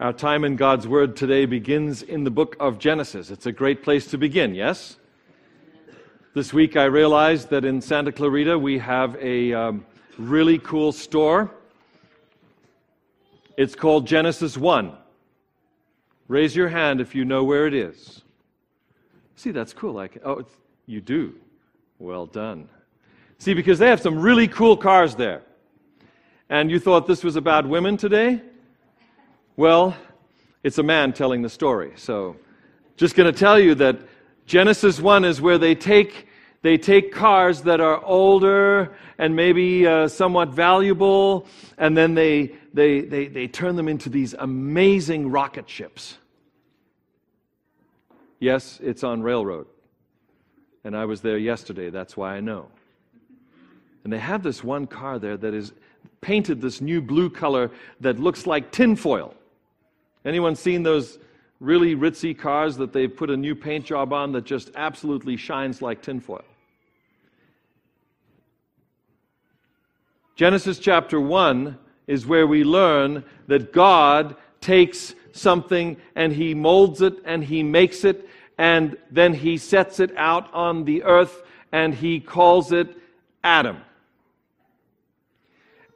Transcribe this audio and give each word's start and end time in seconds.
Our 0.00 0.12
time 0.12 0.44
in 0.44 0.54
God's 0.54 0.86
Word 0.86 1.16
today 1.16 1.44
begins 1.44 2.02
in 2.02 2.22
the 2.22 2.30
book 2.30 2.54
of 2.60 2.78
Genesis. 2.78 3.32
It's 3.32 3.46
a 3.46 3.52
great 3.52 3.82
place 3.82 4.06
to 4.12 4.16
begin, 4.16 4.54
yes? 4.54 4.96
This 6.34 6.52
week 6.52 6.76
I 6.76 6.84
realized 6.84 7.50
that 7.50 7.64
in 7.64 7.80
Santa 7.80 8.12
Clarita 8.12 8.56
we 8.56 8.78
have 8.78 9.16
a 9.16 9.52
um, 9.52 9.84
really 10.16 10.60
cool 10.60 10.92
store. 10.92 11.50
It's 13.56 13.74
called 13.74 14.06
Genesis 14.06 14.56
1. 14.56 14.92
Raise 16.28 16.54
your 16.54 16.68
hand 16.68 17.00
if 17.00 17.12
you 17.16 17.24
know 17.24 17.42
where 17.42 17.66
it 17.66 17.74
is. 17.74 18.22
See, 19.34 19.50
that's 19.50 19.72
cool. 19.72 19.94
Like, 19.94 20.22
oh, 20.24 20.44
you 20.86 21.00
do. 21.00 21.34
Well 21.98 22.26
done. 22.26 22.68
See, 23.38 23.52
because 23.52 23.80
they 23.80 23.88
have 23.88 24.00
some 24.00 24.20
really 24.20 24.46
cool 24.46 24.76
cars 24.76 25.16
there. 25.16 25.42
And 26.48 26.70
you 26.70 26.78
thought 26.78 27.08
this 27.08 27.24
was 27.24 27.34
about 27.34 27.68
women 27.68 27.96
today? 27.96 28.42
Well, 29.58 29.96
it's 30.62 30.78
a 30.78 30.84
man 30.84 31.12
telling 31.12 31.42
the 31.42 31.48
story. 31.48 31.90
So, 31.96 32.36
just 32.96 33.16
going 33.16 33.26
to 33.26 33.36
tell 33.36 33.58
you 33.58 33.74
that 33.74 33.98
Genesis 34.46 35.00
1 35.00 35.24
is 35.24 35.40
where 35.40 35.58
they 35.58 35.74
take, 35.74 36.28
they 36.62 36.78
take 36.78 37.10
cars 37.10 37.62
that 37.62 37.80
are 37.80 38.00
older 38.04 38.94
and 39.18 39.34
maybe 39.34 39.84
uh, 39.84 40.06
somewhat 40.06 40.50
valuable, 40.50 41.48
and 41.76 41.96
then 41.96 42.14
they, 42.14 42.52
they, 42.72 43.00
they, 43.00 43.26
they 43.26 43.48
turn 43.48 43.74
them 43.74 43.88
into 43.88 44.08
these 44.08 44.32
amazing 44.34 45.28
rocket 45.28 45.68
ships. 45.68 46.18
Yes, 48.38 48.78
it's 48.80 49.02
on 49.02 49.24
railroad. 49.24 49.66
And 50.84 50.96
I 50.96 51.04
was 51.04 51.20
there 51.20 51.36
yesterday, 51.36 51.90
that's 51.90 52.16
why 52.16 52.36
I 52.36 52.38
know. 52.38 52.68
And 54.04 54.12
they 54.12 54.20
have 54.20 54.44
this 54.44 54.62
one 54.62 54.86
car 54.86 55.18
there 55.18 55.36
that 55.36 55.52
is 55.52 55.72
painted 56.20 56.60
this 56.60 56.80
new 56.80 57.02
blue 57.02 57.28
color 57.28 57.72
that 57.98 58.20
looks 58.20 58.46
like 58.46 58.70
tinfoil. 58.70 59.34
Anyone 60.28 60.56
seen 60.56 60.82
those 60.82 61.18
really 61.58 61.96
ritzy 61.96 62.38
cars 62.38 62.76
that 62.76 62.92
they've 62.92 63.16
put 63.16 63.30
a 63.30 63.36
new 63.36 63.54
paint 63.54 63.86
job 63.86 64.12
on 64.12 64.32
that 64.32 64.44
just 64.44 64.70
absolutely 64.74 65.38
shines 65.38 65.80
like 65.80 66.02
tinfoil? 66.02 66.44
Genesis 70.36 70.78
chapter 70.78 71.18
1 71.18 71.78
is 72.06 72.26
where 72.26 72.46
we 72.46 72.62
learn 72.62 73.24
that 73.46 73.72
God 73.72 74.36
takes 74.60 75.14
something 75.32 75.96
and 76.14 76.30
he 76.30 76.52
molds 76.52 77.00
it 77.00 77.14
and 77.24 77.42
he 77.42 77.62
makes 77.62 78.04
it 78.04 78.28
and 78.58 78.98
then 79.10 79.32
he 79.32 79.56
sets 79.56 79.98
it 79.98 80.14
out 80.18 80.52
on 80.52 80.84
the 80.84 81.04
earth 81.04 81.42
and 81.72 81.94
he 81.94 82.20
calls 82.20 82.70
it 82.70 82.94
Adam. 83.42 83.78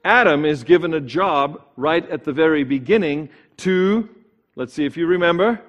Adam 0.02 0.46
is 0.46 0.64
given 0.64 0.94
a 0.94 1.00
job 1.00 1.62
right 1.76 2.08
at 2.08 2.24
the 2.24 2.32
very 2.32 2.64
beginning 2.64 3.28
to, 3.58 4.08
let's 4.56 4.72
see 4.72 4.84
if 4.84 4.96
you 4.96 5.06
remember, 5.06 5.60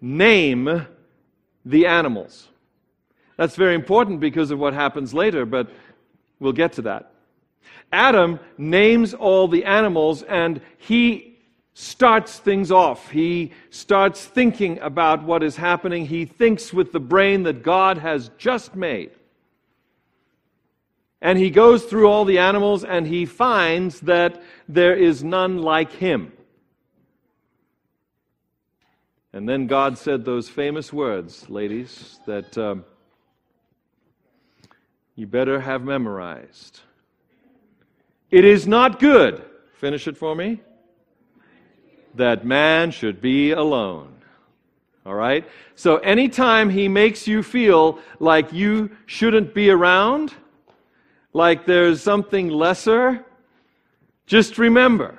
name 0.00 0.86
the 1.64 1.86
animals. 1.86 2.48
That's 3.36 3.56
very 3.56 3.74
important 3.74 4.20
because 4.20 4.50
of 4.50 4.58
what 4.58 4.74
happens 4.74 5.14
later, 5.14 5.46
but 5.46 5.70
we'll 6.40 6.52
get 6.52 6.72
to 6.74 6.82
that. 6.82 7.12
Adam 7.92 8.40
names 8.58 9.14
all 9.14 9.48
the 9.48 9.64
animals 9.64 10.22
and 10.22 10.60
he 10.78 11.38
starts 11.74 12.38
things 12.38 12.70
off. 12.70 13.10
He 13.10 13.52
starts 13.70 14.24
thinking 14.24 14.78
about 14.80 15.22
what 15.22 15.42
is 15.42 15.56
happening. 15.56 16.06
He 16.06 16.24
thinks 16.24 16.72
with 16.72 16.92
the 16.92 17.00
brain 17.00 17.44
that 17.44 17.62
God 17.62 17.98
has 17.98 18.30
just 18.38 18.74
made. 18.74 19.12
And 21.20 21.38
he 21.38 21.50
goes 21.50 21.84
through 21.84 22.08
all 22.08 22.24
the 22.24 22.38
animals 22.38 22.84
and 22.84 23.06
he 23.06 23.26
finds 23.26 24.00
that 24.00 24.42
there 24.68 24.94
is 24.94 25.22
none 25.22 25.58
like 25.58 25.92
him. 25.92 26.32
And 29.32 29.48
then 29.48 29.66
God 29.66 29.96
said 29.96 30.24
those 30.24 30.48
famous 30.48 30.92
words, 30.92 31.48
ladies, 31.48 32.20
that 32.26 32.56
um, 32.58 32.84
you 35.14 35.26
better 35.26 35.58
have 35.58 35.82
memorized. 35.82 36.80
It 38.30 38.44
is 38.44 38.66
not 38.66 38.98
good, 38.98 39.42
finish 39.74 40.06
it 40.06 40.16
for 40.16 40.34
me, 40.34 40.60
that 42.14 42.44
man 42.44 42.90
should 42.90 43.22
be 43.22 43.52
alone. 43.52 44.12
All 45.06 45.14
right? 45.14 45.48
So 45.74 45.96
anytime 45.96 46.68
he 46.68 46.86
makes 46.86 47.26
you 47.26 47.42
feel 47.42 47.98
like 48.20 48.52
you 48.52 48.90
shouldn't 49.06 49.54
be 49.54 49.70
around, 49.70 50.34
like 51.32 51.64
there's 51.64 52.02
something 52.02 52.48
lesser, 52.48 53.24
just 54.26 54.58
remember 54.58 55.18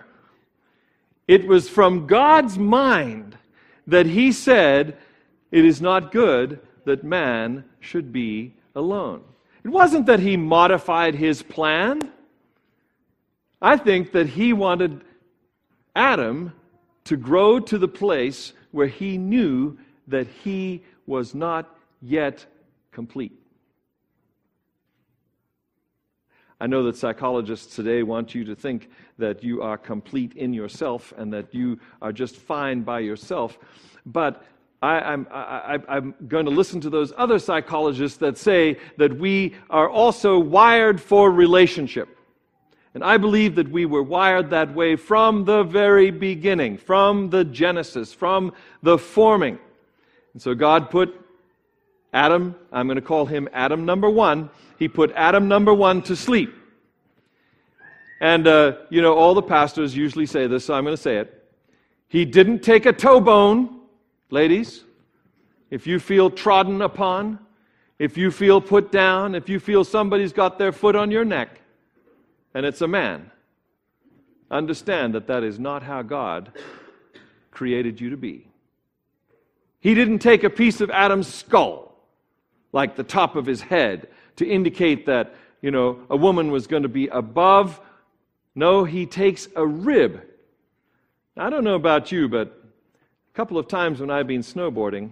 it 1.27 1.47
was 1.47 1.69
from 1.69 2.05
God's 2.05 2.57
mind 2.57 3.37
that 3.87 4.05
he 4.05 4.31
said, 4.31 4.97
It 5.51 5.65
is 5.65 5.81
not 5.81 6.11
good 6.11 6.59
that 6.85 7.03
man 7.03 7.65
should 7.79 8.11
be 8.11 8.53
alone. 8.75 9.23
It 9.63 9.69
wasn't 9.69 10.05
that 10.07 10.19
he 10.19 10.35
modified 10.35 11.15
his 11.15 11.41
plan. 11.41 12.01
I 13.61 13.77
think 13.77 14.11
that 14.11 14.27
he 14.27 14.51
wanted 14.51 15.01
Adam 15.95 16.53
to 17.05 17.15
grow 17.15 17.59
to 17.59 17.77
the 17.77 17.87
place 17.87 18.53
where 18.71 18.87
he 18.87 19.17
knew 19.17 19.77
that 20.07 20.27
he 20.27 20.83
was 21.05 21.33
not 21.33 21.77
yet 22.01 22.45
complete. 22.91 23.42
I 26.63 26.65
know 26.65 26.83
that 26.83 26.95
psychologists 26.95 27.75
today 27.75 28.03
want 28.03 28.33
you 28.33 28.45
to 28.45 28.55
think 28.55 28.89
that 29.17 29.43
you 29.43 29.61
are 29.61 29.77
complete 29.77 30.31
in 30.35 30.53
yourself 30.53 31.13
and 31.17 31.33
that 31.33 31.53
you 31.53 31.77
are 32.01 32.13
just 32.13 32.37
fine 32.37 32.83
by 32.83 33.01
yourself. 33.01 33.59
But 34.05 34.45
I, 34.81 35.11
am 35.11 36.15
going 36.29 36.45
to 36.45 36.51
listen 36.51 36.79
to 36.79 36.89
those 36.89 37.11
other 37.17 37.37
psychologists 37.37 38.17
that 38.19 38.37
say 38.37 38.77
that 38.95 39.19
we 39.19 39.55
are 39.69 39.89
also 39.89 40.39
wired 40.39 41.01
for 41.01 41.33
relationship. 41.33 42.17
And 42.93 43.03
I 43.03 43.17
believe 43.17 43.55
that 43.55 43.69
we 43.69 43.85
were 43.85 44.01
wired 44.01 44.49
that 44.51 44.73
way 44.73 44.95
from 44.95 45.43
the 45.43 45.63
very 45.63 46.11
beginning, 46.11 46.77
from 46.77 47.29
the 47.29 47.43
Genesis, 47.43 48.13
from 48.13 48.53
the 48.81 48.97
forming. 48.97 49.59
And 50.31 50.41
so 50.41 50.55
God 50.55 50.89
put 50.89 51.22
Adam, 52.13 52.55
I'm 52.71 52.87
going 52.87 52.95
to 52.95 53.01
call 53.01 53.25
him 53.25 53.49
Adam 53.51 53.85
number 53.85 54.09
one, 54.09 54.49
he 54.77 54.87
put 54.87 55.11
Adam 55.15 55.47
number 55.47 55.73
one 55.73 56.01
to 56.03 56.15
sleep. 56.15 56.53
And, 58.21 58.47
uh, 58.47 58.77
you 58.89 59.01
know, 59.01 59.15
all 59.15 59.33
the 59.33 59.41
pastors 59.41 59.95
usually 59.95 60.25
say 60.25 60.47
this, 60.47 60.65
so 60.65 60.73
I'm 60.73 60.83
going 60.83 60.95
to 60.95 61.01
say 61.01 61.17
it. 61.17 61.43
He 62.07 62.23
didn't 62.23 62.59
take 62.59 62.85
a 62.85 62.93
toe 62.93 63.19
bone, 63.19 63.81
ladies. 64.29 64.83
If 65.71 65.87
you 65.87 65.99
feel 65.99 66.29
trodden 66.29 66.81
upon, 66.83 67.39
if 67.97 68.17
you 68.17 68.29
feel 68.29 68.61
put 68.61 68.91
down, 68.91 69.33
if 69.33 69.49
you 69.49 69.59
feel 69.59 69.83
somebody's 69.83 70.31
got 70.31 70.59
their 70.59 70.71
foot 70.71 70.95
on 70.95 71.09
your 71.09 71.25
neck, 71.25 71.59
and 72.53 72.65
it's 72.65 72.81
a 72.81 72.87
man, 72.87 73.31
understand 74.51 75.15
that 75.15 75.27
that 75.27 75.43
is 75.43 75.59
not 75.59 75.81
how 75.81 76.03
God 76.03 76.51
created 77.49 77.99
you 77.99 78.11
to 78.11 78.17
be. 78.17 78.47
He 79.79 79.95
didn't 79.95 80.19
take 80.19 80.43
a 80.43 80.49
piece 80.49 80.79
of 80.79 80.89
Adam's 80.91 81.27
skull, 81.27 81.92
like 82.73 82.95
the 82.95 83.03
top 83.03 83.35
of 83.35 83.45
his 83.45 83.61
head, 83.61 84.09
to 84.35 84.49
indicate 84.49 85.05
that, 85.05 85.35
you 85.61 85.71
know, 85.71 85.99
a 86.09 86.17
woman 86.17 86.51
was 86.51 86.67
going 86.67 86.83
to 86.83 86.89
be 86.89 87.07
above. 87.07 87.79
No, 88.55 88.83
he 88.83 89.05
takes 89.05 89.47
a 89.55 89.65
rib. 89.65 90.21
Now, 91.37 91.45
I 91.45 91.49
don't 91.49 91.63
know 91.63 91.75
about 91.75 92.11
you, 92.11 92.27
but 92.27 92.47
a 93.31 93.33
couple 93.35 93.57
of 93.57 93.67
times 93.67 94.01
when 94.01 94.09
I've 94.09 94.27
been 94.27 94.41
snowboarding, 94.41 95.11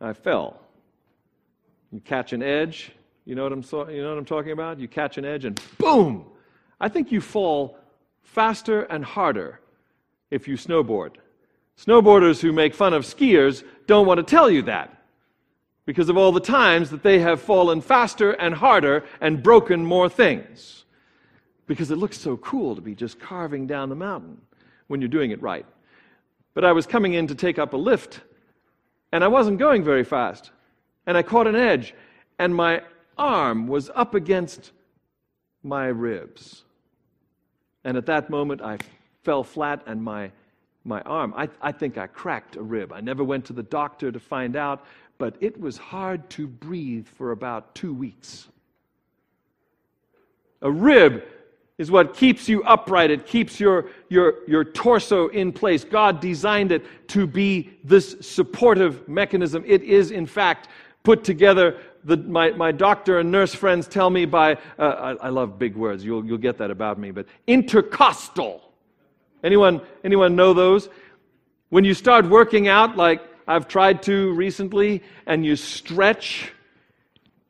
I 0.00 0.12
fell. 0.12 0.60
You 1.92 2.00
catch 2.00 2.32
an 2.32 2.42
edge, 2.42 2.92
you 3.24 3.34
know 3.34 3.42
what 3.42 3.52
I'm, 3.52 3.62
so, 3.62 3.88
you 3.88 4.02
know 4.02 4.10
what 4.10 4.18
I'm 4.18 4.24
talking 4.24 4.52
about? 4.52 4.78
You 4.78 4.88
catch 4.88 5.18
an 5.18 5.24
edge 5.24 5.44
and 5.44 5.60
boom! 5.78 6.26
I 6.80 6.88
think 6.88 7.10
you 7.10 7.20
fall 7.20 7.76
faster 8.22 8.82
and 8.82 9.04
harder 9.04 9.60
if 10.30 10.46
you 10.46 10.56
snowboard. 10.56 11.16
Snowboarders 11.76 12.40
who 12.40 12.52
make 12.52 12.74
fun 12.74 12.94
of 12.94 13.04
skiers 13.04 13.64
don't 13.86 14.06
want 14.06 14.18
to 14.18 14.24
tell 14.24 14.48
you 14.48 14.62
that 14.62 14.97
because 15.88 16.10
of 16.10 16.18
all 16.18 16.32
the 16.32 16.38
times 16.38 16.90
that 16.90 17.02
they 17.02 17.18
have 17.18 17.40
fallen 17.40 17.80
faster 17.80 18.32
and 18.32 18.54
harder 18.54 19.02
and 19.22 19.42
broken 19.42 19.82
more 19.82 20.06
things. 20.06 20.84
Because 21.66 21.90
it 21.90 21.96
looks 21.96 22.20
so 22.20 22.36
cool 22.36 22.74
to 22.74 22.82
be 22.82 22.94
just 22.94 23.18
carving 23.18 23.66
down 23.66 23.88
the 23.88 23.94
mountain 23.94 24.36
when 24.88 25.00
you're 25.00 25.08
doing 25.08 25.30
it 25.30 25.40
right. 25.40 25.64
But 26.52 26.66
I 26.66 26.72
was 26.72 26.86
coming 26.86 27.14
in 27.14 27.26
to 27.28 27.34
take 27.34 27.58
up 27.58 27.72
a 27.72 27.78
lift, 27.78 28.20
and 29.12 29.24
I 29.24 29.28
wasn't 29.28 29.58
going 29.58 29.82
very 29.82 30.04
fast. 30.04 30.50
And 31.06 31.16
I 31.16 31.22
caught 31.22 31.46
an 31.46 31.56
edge, 31.56 31.94
and 32.38 32.54
my 32.54 32.82
arm 33.16 33.66
was 33.66 33.90
up 33.94 34.14
against 34.14 34.72
my 35.62 35.86
ribs. 35.86 36.64
And 37.82 37.96
at 37.96 38.04
that 38.04 38.28
moment, 38.28 38.60
I 38.60 38.76
fell 39.22 39.42
flat, 39.42 39.84
and 39.86 40.02
my 40.02 40.32
my 40.84 41.00
arm. 41.02 41.34
I, 41.36 41.48
I, 41.60 41.70
think 41.70 41.98
I 41.98 42.06
cracked 42.06 42.56
a 42.56 42.62
rib. 42.62 42.92
I 42.92 43.00
never 43.00 43.22
went 43.22 43.44
to 43.46 43.52
the 43.52 43.62
doctor 43.62 44.10
to 44.10 44.18
find 44.18 44.56
out, 44.56 44.86
but 45.18 45.36
it 45.40 45.60
was 45.60 45.76
hard 45.76 46.30
to 46.30 46.46
breathe 46.46 47.06
for 47.06 47.32
about 47.32 47.74
two 47.74 47.92
weeks. 47.92 48.48
A 50.62 50.70
rib 50.70 51.24
is 51.76 51.90
what 51.90 52.14
keeps 52.14 52.48
you 52.48 52.62
upright. 52.64 53.10
It 53.10 53.26
keeps 53.26 53.60
your, 53.60 53.90
your, 54.08 54.48
your 54.48 54.64
torso 54.64 55.28
in 55.28 55.52
place. 55.52 55.84
God 55.84 56.20
designed 56.20 56.72
it 56.72 56.84
to 57.08 57.26
be 57.26 57.70
this 57.84 58.16
supportive 58.20 59.08
mechanism. 59.08 59.62
It 59.66 59.82
is, 59.82 60.10
in 60.10 60.26
fact, 60.26 60.68
put 61.04 61.22
together. 61.22 61.78
The, 62.04 62.16
my, 62.16 62.50
my 62.50 62.72
doctor 62.72 63.20
and 63.20 63.30
nurse 63.30 63.54
friends 63.54 63.86
tell 63.86 64.10
me 64.10 64.24
by, 64.24 64.54
uh, 64.78 65.16
I, 65.20 65.26
I 65.26 65.28
love 65.28 65.58
big 65.58 65.76
words, 65.76 66.04
you'll, 66.04 66.24
you'll 66.24 66.38
get 66.38 66.58
that 66.58 66.70
about 66.70 66.98
me, 66.98 67.10
but 67.12 67.26
intercostal. 67.46 68.62
Anyone, 69.44 69.80
anyone 70.02 70.34
know 70.34 70.52
those? 70.52 70.88
When 71.68 71.84
you 71.84 71.94
start 71.94 72.26
working 72.26 72.66
out, 72.66 72.96
like 72.96 73.20
I've 73.48 73.66
tried 73.66 74.02
to 74.04 74.32
recently, 74.34 75.02
and 75.26 75.44
you 75.44 75.56
stretch, 75.56 76.52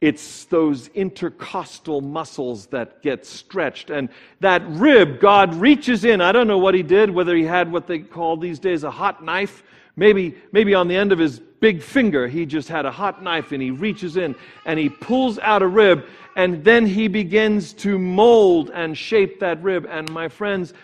it's 0.00 0.44
those 0.44 0.86
intercostal 0.88 2.00
muscles 2.00 2.66
that 2.66 3.02
get 3.02 3.26
stretched. 3.26 3.90
And 3.90 4.08
that 4.38 4.62
rib, 4.68 5.18
God 5.18 5.56
reaches 5.56 6.04
in. 6.04 6.20
I 6.20 6.30
don't 6.30 6.46
know 6.46 6.58
what 6.58 6.74
he 6.74 6.84
did, 6.84 7.10
whether 7.10 7.34
he 7.34 7.42
had 7.42 7.72
what 7.72 7.88
they 7.88 7.98
call 7.98 8.36
these 8.36 8.60
days 8.60 8.84
a 8.84 8.90
hot 8.92 9.24
knife. 9.24 9.64
Maybe, 9.96 10.36
maybe 10.52 10.72
on 10.72 10.86
the 10.86 10.94
end 10.94 11.10
of 11.10 11.18
his 11.18 11.40
big 11.40 11.82
finger, 11.82 12.28
he 12.28 12.46
just 12.46 12.68
had 12.68 12.86
a 12.86 12.92
hot 12.92 13.20
knife 13.20 13.50
and 13.50 13.60
he 13.60 13.72
reaches 13.72 14.16
in 14.16 14.36
and 14.64 14.78
he 14.78 14.88
pulls 14.88 15.40
out 15.40 15.62
a 15.62 15.66
rib 15.66 16.04
and 16.36 16.62
then 16.62 16.86
he 16.86 17.08
begins 17.08 17.72
to 17.72 17.98
mold 17.98 18.70
and 18.72 18.96
shape 18.96 19.40
that 19.40 19.60
rib. 19.64 19.84
And 19.90 20.08
my 20.12 20.28
friends, 20.28 20.74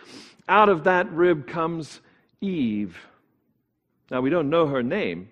out 0.49 0.69
of 0.69 0.83
that 0.83 1.09
rib 1.13 1.47
comes 1.47 2.01
Eve. 2.41 2.99
Now, 4.11 4.21
we 4.21 4.31
don't 4.31 4.51
know 4.51 4.67
her 4.67 4.83
name 4.83 5.29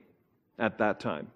at 0.58 0.78
that 0.78 1.00
time. 1.00 1.30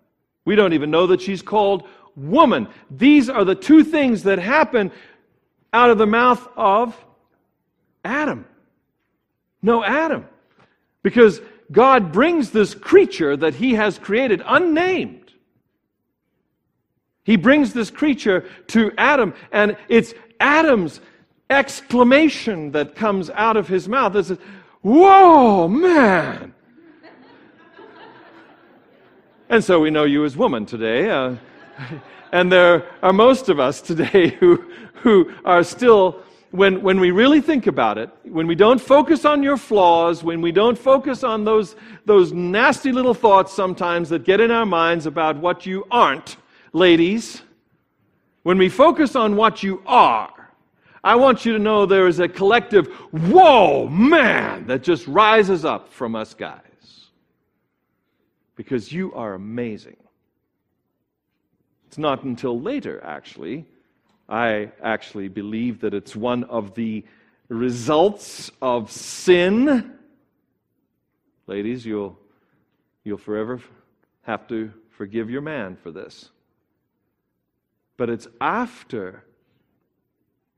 We 0.44 0.55
don't 0.55 0.73
even 0.73 0.91
know 0.91 1.06
that 1.09 1.21
she's 1.21 1.43
called 1.43 1.87
woman. 2.17 2.69
These 2.91 3.29
are 3.29 3.44
the 3.44 3.55
two 3.55 3.85
things 3.85 4.23
that 4.23 4.38
happen 4.38 4.91
out 5.73 5.91
of 5.91 5.99
the 5.99 6.06
mouth 6.06 6.47
of 6.56 6.97
Adam. 8.05 8.47
No, 9.62 9.85
Adam. 9.85 10.27
Because 11.03 11.41
God 11.71 12.12
brings 12.12 12.50
this 12.50 12.75
creature 12.75 13.37
that 13.37 13.55
he 13.55 13.75
has 13.75 13.99
created 13.99 14.43
unnamed. 14.47 15.32
He 17.25 17.37
brings 17.37 17.73
this 17.73 17.91
creature 17.91 18.49
to 18.69 18.93
Adam, 18.97 19.35
and 19.50 19.77
it's 19.89 20.15
Adam's 20.39 21.00
exclamation 21.50 22.71
that 22.73 22.94
comes 22.94 23.31
out 23.31 23.56
of 23.56 23.67
his 23.67 23.89
mouth. 23.89 24.12
This 24.12 24.31
is, 24.31 24.39
Whoa, 24.82 25.67
man! 25.67 26.55
And 29.48 29.62
so 29.62 29.81
we 29.81 29.90
know 29.90 30.04
you 30.04 30.25
as 30.25 30.37
woman 30.37 30.66
today. 30.66 31.10
Uh, 31.10 31.37
and 32.32 32.50
there 32.50 32.87
are 33.02 33.12
most 33.12 33.48
of 33.48 33.60
us 33.60 33.81
today 33.81 34.28
who, 34.40 34.56
who 34.94 35.32
are 35.44 35.62
still, 35.62 36.22
when, 36.50 36.82
when 36.82 36.98
we 36.98 37.10
really 37.10 37.40
think 37.40 37.66
about 37.66 37.96
it, 37.96 38.10
when 38.25 38.46
we 38.46 38.54
don't 38.54 38.81
focus 38.81 39.25
on 39.25 39.43
your 39.43 39.56
flaws, 39.56 40.25
when 40.25 40.40
we 40.40 40.50
don't 40.50 40.76
focus 40.76 41.22
on 41.22 41.44
those, 41.44 41.76
those 42.04 42.32
nasty 42.32 42.90
little 42.90 43.14
thoughts 43.14 43.52
sometimes 43.52 44.08
that 44.08 44.25
get 44.25 44.40
in 44.40 44.50
our 44.50 44.66
minds 44.66 45.06
about 45.06 45.37
what 45.37 45.64
you 45.64 45.87
aren't, 45.90 46.37
ladies, 46.72 47.43
when 48.43 48.58
we 48.58 48.69
focus 48.69 49.14
on 49.14 49.37
what 49.37 49.62
you 49.62 49.82
are, 49.87 50.32
I 51.04 51.14
want 51.14 51.44
you 51.44 51.52
to 51.52 51.58
know 51.60 51.87
there 51.87 52.08
is 52.08 52.19
a 52.19 52.28
collective, 52.28 52.88
whoa, 53.12 53.87
man, 53.88 54.66
that 54.66 54.82
just 54.82 55.06
rises 55.06 55.64
up 55.64 55.93
from 55.93 56.16
us 56.16 56.34
guys. 56.34 56.66
Because 58.56 58.91
you 58.91 59.12
are 59.14 59.35
amazing. 59.35 59.97
It's 61.87 61.99
not 61.99 62.25
until 62.25 62.61
later, 62.61 63.03
actually. 63.05 63.67
I 64.29 64.73
actually 64.82 65.29
believe 65.29 65.81
that 65.81 65.94
it's 65.94 66.17
one 66.17 66.44
of 66.44 66.75
the 66.75 67.05
results 67.49 68.50
of 68.61 68.91
sin. 68.91 69.93
Ladies, 71.47 71.87
you'll, 71.87 72.19
you'll 73.05 73.19
forever 73.19 73.61
have 74.23 74.49
to 74.49 74.73
forgive 74.91 75.31
your 75.31 75.43
man 75.43 75.76
for 75.76 75.93
this. 75.93 76.31
But 77.97 78.11
it's 78.11 78.26
after 78.41 79.25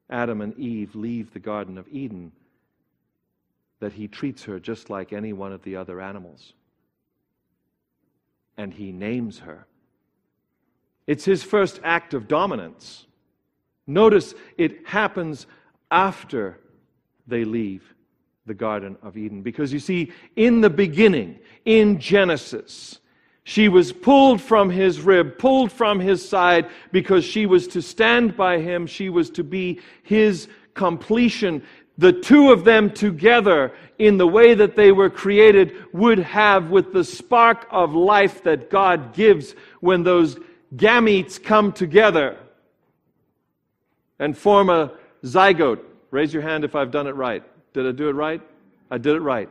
Adam 0.08 0.40
and 0.40 0.58
Eve 0.58 0.94
leave 0.94 1.32
the 1.32 1.38
Garden 1.38 1.76
of 1.76 1.86
Eden 1.88 2.32
that 3.80 3.92
he 3.92 4.08
treats 4.08 4.44
her 4.44 4.58
just 4.58 4.90
like 4.90 5.12
any 5.12 5.32
one 5.32 5.52
of 5.52 5.62
the 5.62 5.76
other 5.76 6.00
animals. 6.00 6.54
And 8.58 8.74
he 8.74 8.92
names 8.92 9.38
her. 9.38 9.66
It's 11.06 11.24
his 11.24 11.42
first 11.42 11.80
act 11.82 12.12
of 12.12 12.28
dominance. 12.28 13.06
Notice 13.86 14.34
it 14.58 14.86
happens 14.86 15.46
after 15.90 16.58
they 17.26 17.44
leave 17.44 17.94
the 18.44 18.52
Garden 18.52 18.98
of 19.02 19.16
Eden. 19.16 19.40
Because 19.40 19.72
you 19.72 19.78
see, 19.78 20.12
in 20.36 20.60
the 20.60 20.68
beginning, 20.68 21.38
in 21.64 21.98
Genesis, 21.98 22.98
she 23.44 23.68
was 23.68 23.92
pulled 23.92 24.42
from 24.42 24.68
his 24.68 25.00
rib, 25.00 25.38
pulled 25.38 25.72
from 25.72 26.00
his 26.00 26.26
side, 26.28 26.68
because 26.92 27.24
she 27.24 27.46
was 27.46 27.66
to 27.68 27.80
stand 27.80 28.36
by 28.36 28.58
him. 28.58 28.86
She 28.86 29.08
was 29.08 29.30
to 29.30 29.44
be 29.44 29.80
his 30.02 30.48
completion. 30.74 31.62
The 31.98 32.12
two 32.12 32.52
of 32.52 32.64
them 32.64 32.90
together, 32.90 33.72
in 33.98 34.16
the 34.16 34.26
way 34.26 34.54
that 34.54 34.76
they 34.76 34.92
were 34.92 35.10
created, 35.10 35.74
would 35.92 36.18
have, 36.18 36.70
with 36.70 36.92
the 36.92 37.02
spark 37.02 37.66
of 37.70 37.94
life 37.94 38.44
that 38.44 38.70
God 38.70 39.12
gives 39.12 39.54
when 39.80 40.04
those 40.04 40.38
gametes 40.76 41.42
come 41.42 41.72
together 41.72 42.38
and 44.20 44.38
form 44.38 44.70
a 44.70 44.92
zygote. 45.24 45.80
Raise 46.10 46.32
your 46.32 46.42
hand 46.42 46.64
if 46.64 46.74
I've 46.74 46.90
done 46.90 47.08
it 47.08 47.16
right. 47.16 47.42
Did 47.72 47.86
I 47.86 47.92
do 47.92 48.08
it 48.08 48.12
right? 48.12 48.40
I 48.90 48.98
did 48.98 49.16
it 49.16 49.20
right. 49.20 49.48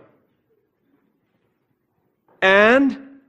And 2.42 3.20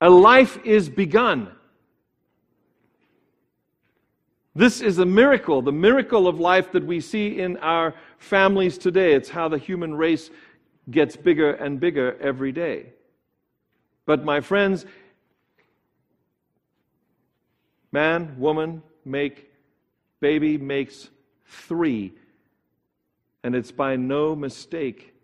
a 0.00 0.08
life 0.08 0.58
is 0.64 0.88
begun. 0.88 1.50
This 4.54 4.80
is 4.80 4.98
a 4.98 5.06
miracle, 5.06 5.62
the 5.62 5.72
miracle 5.72 6.28
of 6.28 6.38
life 6.38 6.72
that 6.72 6.84
we 6.84 7.00
see 7.00 7.40
in 7.40 7.56
our 7.58 7.94
families 8.18 8.78
today. 8.78 9.14
It's 9.14 9.28
how 9.28 9.48
the 9.48 9.58
human 9.58 9.94
race 9.94 10.30
gets 10.90 11.16
bigger 11.16 11.52
and 11.52 11.80
bigger 11.80 12.16
every 12.20 12.52
day. 12.52 12.86
But, 14.06 14.24
my 14.24 14.40
friends, 14.40 14.84
Man, 17.94 18.34
woman, 18.40 18.82
make, 19.04 19.52
baby 20.18 20.58
makes 20.58 21.10
three. 21.46 22.12
And 23.44 23.54
it's 23.54 23.70
by 23.70 23.94
no 23.94 24.34
mistake 24.34 25.14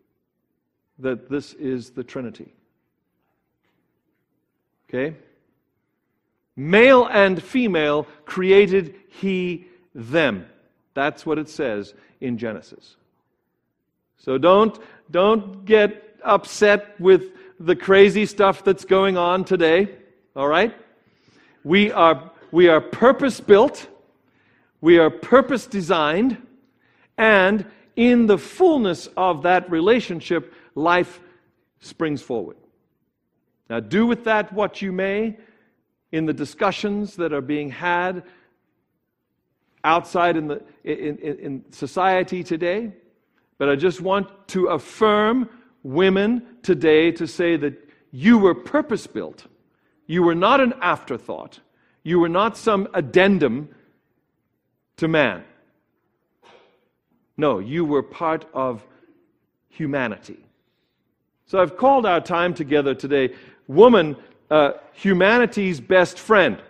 that 1.01 1.29
this 1.29 1.53
is 1.55 1.91
the 1.91 2.05
Trinity. 2.05 2.55
Okay? 4.89 5.17
Male 6.61 7.07
and 7.07 7.43
female 7.43 8.07
created 8.27 8.95
he 9.09 9.67
them. 9.95 10.45
That's 10.93 11.25
what 11.25 11.39
it 11.39 11.49
says 11.49 11.95
in 12.21 12.37
Genesis. 12.37 12.97
So 14.19 14.37
don't, 14.37 14.79
don't 15.11 15.65
get 15.65 16.19
upset 16.23 17.01
with 17.01 17.33
the 17.59 17.75
crazy 17.75 18.27
stuff 18.27 18.63
that's 18.63 18.85
going 18.85 19.17
on 19.17 19.45
today, 19.45 19.89
all 20.37 20.49
right? 20.49 20.77
We 21.65 21.93
are 21.93 22.31
we 22.51 22.69
are 22.69 22.83
purpose 22.83 23.41
built, 23.41 23.89
we 24.83 24.99
are 24.99 25.09
purpose 25.09 25.67
designed, 25.67 26.47
and 27.17 27.65
in 27.97 28.27
the 28.27 28.37
fullness 28.37 29.09
of 29.17 29.45
that 29.45 29.71
relationship, 29.71 30.53
life 30.75 31.21
springs 31.81 32.21
forward. 32.21 32.59
Now, 33.71 33.81
do 33.81 34.07
with 34.07 34.25
that 34.25 34.53
what 34.53 34.83
you 34.83 34.93
may 34.93 35.39
in 36.13 36.27
the 36.27 36.33
discussions 36.33 37.17
that 37.17 37.33
are 37.33 37.41
being 37.41 37.71
had 37.71 38.23
outside 39.85 40.37
in, 40.37 40.49
the, 40.49 40.63
in, 40.85 41.19
in, 41.19 41.39
in 41.39 41.65
society 41.73 42.43
today. 42.43 42.93
But 43.59 43.69
I 43.69 43.77
just 43.77 44.01
want 44.01 44.29
to 44.49 44.67
affirm 44.67 45.49
women 45.83 46.43
today 46.63 47.13
to 47.13 47.27
say 47.27 47.57
that 47.57 47.75
you 48.11 48.39
were 48.39 48.55
purpose 48.55 49.07
built. 49.07 49.47
You 50.07 50.23
were 50.23 50.35
not 50.35 50.61
an 50.61 50.75
afterthought. 50.81 51.61
You 52.03 52.19
were 52.21 52.29
not 52.29 52.57
some 52.57 52.89
addendum 52.95 53.69
to 54.97 55.09
man. 55.09 55.45
No, 57.37 57.59
you 57.59 57.85
were 57.85 58.03
part 58.03 58.45
of 58.53 58.85
humanity. 59.69 60.45
So 61.47 61.61
I've 61.61 61.77
called 61.77 62.07
our 62.07 62.21
time 62.21 62.55
together 62.55 62.95
today, 62.95 63.35
Woman, 63.67 64.17
uh, 64.51 64.73
Humanity's 64.93 65.81
Best 65.81 66.19
Friend. 66.19 66.61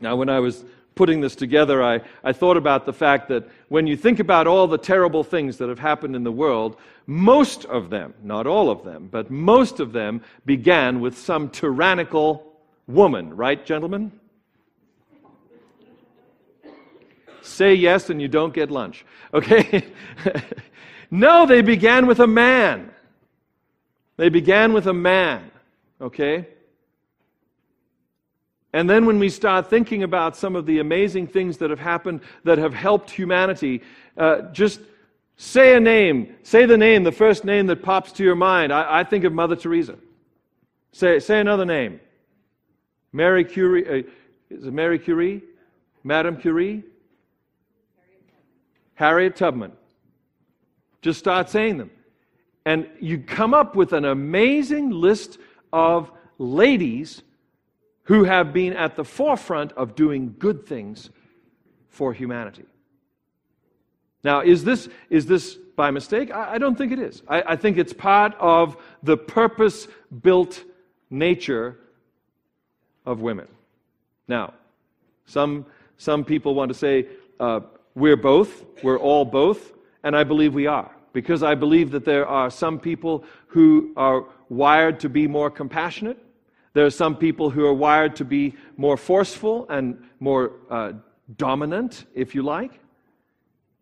Now, 0.00 0.16
when 0.16 0.28
I 0.28 0.40
was 0.40 0.64
putting 0.94 1.20
this 1.20 1.36
together, 1.36 1.82
I, 1.82 2.00
I 2.24 2.32
thought 2.32 2.56
about 2.56 2.84
the 2.84 2.92
fact 2.92 3.28
that 3.28 3.48
when 3.68 3.86
you 3.86 3.96
think 3.96 4.18
about 4.18 4.46
all 4.46 4.66
the 4.66 4.78
terrible 4.78 5.24
things 5.24 5.56
that 5.58 5.68
have 5.68 5.78
happened 5.78 6.16
in 6.16 6.24
the 6.24 6.32
world, 6.32 6.76
most 7.06 7.64
of 7.66 7.90
them, 7.90 8.14
not 8.22 8.46
all 8.46 8.70
of 8.70 8.84
them, 8.84 9.08
but 9.10 9.30
most 9.30 9.80
of 9.80 9.92
them 9.92 10.22
began 10.46 11.00
with 11.00 11.16
some 11.16 11.48
tyrannical 11.48 12.52
woman, 12.86 13.34
right, 13.34 13.64
gentlemen? 13.64 14.12
say 17.42 17.74
yes 17.74 18.10
and 18.10 18.20
you 18.20 18.28
don't 18.28 18.54
get 18.54 18.70
lunch. 18.70 19.04
Okay? 19.34 19.84
no, 21.10 21.46
they 21.46 21.62
began 21.62 22.06
with 22.06 22.20
a 22.20 22.26
man. 22.26 22.90
They 24.16 24.28
began 24.28 24.72
with 24.72 24.86
a 24.86 24.92
man. 24.92 25.50
Okay? 26.00 26.46
And 28.72 28.88
then 28.88 29.04
when 29.04 29.18
we 29.18 29.28
start 29.28 29.68
thinking 29.68 30.04
about 30.04 30.36
some 30.36 30.54
of 30.54 30.64
the 30.64 30.78
amazing 30.78 31.26
things 31.26 31.56
that 31.58 31.70
have 31.70 31.80
happened 31.80 32.20
that 32.44 32.58
have 32.58 32.72
helped 32.72 33.10
humanity, 33.10 33.82
uh, 34.16 34.42
just 34.52 34.80
say 35.36 35.74
a 35.74 35.80
name. 35.80 36.36
Say 36.44 36.66
the 36.66 36.78
name, 36.78 37.02
the 37.02 37.10
first 37.12 37.44
name 37.44 37.66
that 37.66 37.82
pops 37.82 38.12
to 38.12 38.22
your 38.22 38.36
mind. 38.36 38.72
I, 38.72 39.00
I 39.00 39.04
think 39.04 39.24
of 39.24 39.32
Mother 39.32 39.56
Teresa. 39.56 39.96
Say, 40.92 41.18
say 41.18 41.40
another 41.40 41.64
name. 41.64 42.00
Mary 43.12 43.44
Curie. 43.44 44.04
Uh, 44.04 44.08
is 44.50 44.66
it 44.66 44.72
Mary 44.72 44.98
Curie? 44.98 45.42
Madame 46.04 46.36
Curie? 46.36 46.84
Harriet 48.94 49.34
Tubman. 49.34 49.72
Just 51.02 51.18
start 51.18 51.48
saying 51.48 51.78
them. 51.78 51.90
And 52.66 52.86
you 53.00 53.18
come 53.18 53.54
up 53.54 53.74
with 53.74 53.92
an 53.94 54.04
amazing 54.04 54.90
list 54.90 55.38
of 55.72 56.12
ladies 56.38 57.22
who 58.10 58.24
have 58.24 58.52
been 58.52 58.72
at 58.72 58.96
the 58.96 59.04
forefront 59.04 59.70
of 59.74 59.94
doing 59.94 60.34
good 60.36 60.66
things 60.66 61.10
for 61.90 62.12
humanity. 62.12 62.64
Now, 64.24 64.40
is 64.40 64.64
this, 64.64 64.88
is 65.10 65.26
this 65.26 65.54
by 65.76 65.92
mistake? 65.92 66.32
I, 66.32 66.54
I 66.54 66.58
don't 66.58 66.76
think 66.76 66.90
it 66.90 66.98
is. 66.98 67.22
I, 67.28 67.52
I 67.52 67.54
think 67.54 67.78
it's 67.78 67.92
part 67.92 68.34
of 68.40 68.76
the 69.04 69.16
purpose 69.16 69.86
built 70.22 70.64
nature 71.08 71.78
of 73.06 73.20
women. 73.20 73.46
Now, 74.26 74.54
some, 75.26 75.64
some 75.96 76.24
people 76.24 76.56
want 76.56 76.70
to 76.70 76.74
say 76.74 77.06
uh, 77.38 77.60
we're 77.94 78.16
both, 78.16 78.64
we're 78.82 78.98
all 78.98 79.24
both, 79.24 79.72
and 80.02 80.16
I 80.16 80.24
believe 80.24 80.52
we 80.52 80.66
are. 80.66 80.90
Because 81.12 81.44
I 81.44 81.54
believe 81.54 81.92
that 81.92 82.04
there 82.04 82.26
are 82.26 82.50
some 82.50 82.80
people 82.80 83.22
who 83.46 83.92
are 83.96 84.24
wired 84.48 84.98
to 84.98 85.08
be 85.08 85.28
more 85.28 85.48
compassionate. 85.48 86.18
There 86.72 86.86
are 86.86 86.90
some 86.90 87.16
people 87.16 87.50
who 87.50 87.64
are 87.66 87.74
wired 87.74 88.16
to 88.16 88.24
be 88.24 88.54
more 88.76 88.96
forceful 88.96 89.66
and 89.68 90.02
more 90.20 90.52
uh, 90.70 90.92
dominant, 91.36 92.06
if 92.14 92.34
you 92.34 92.42
like. 92.42 92.80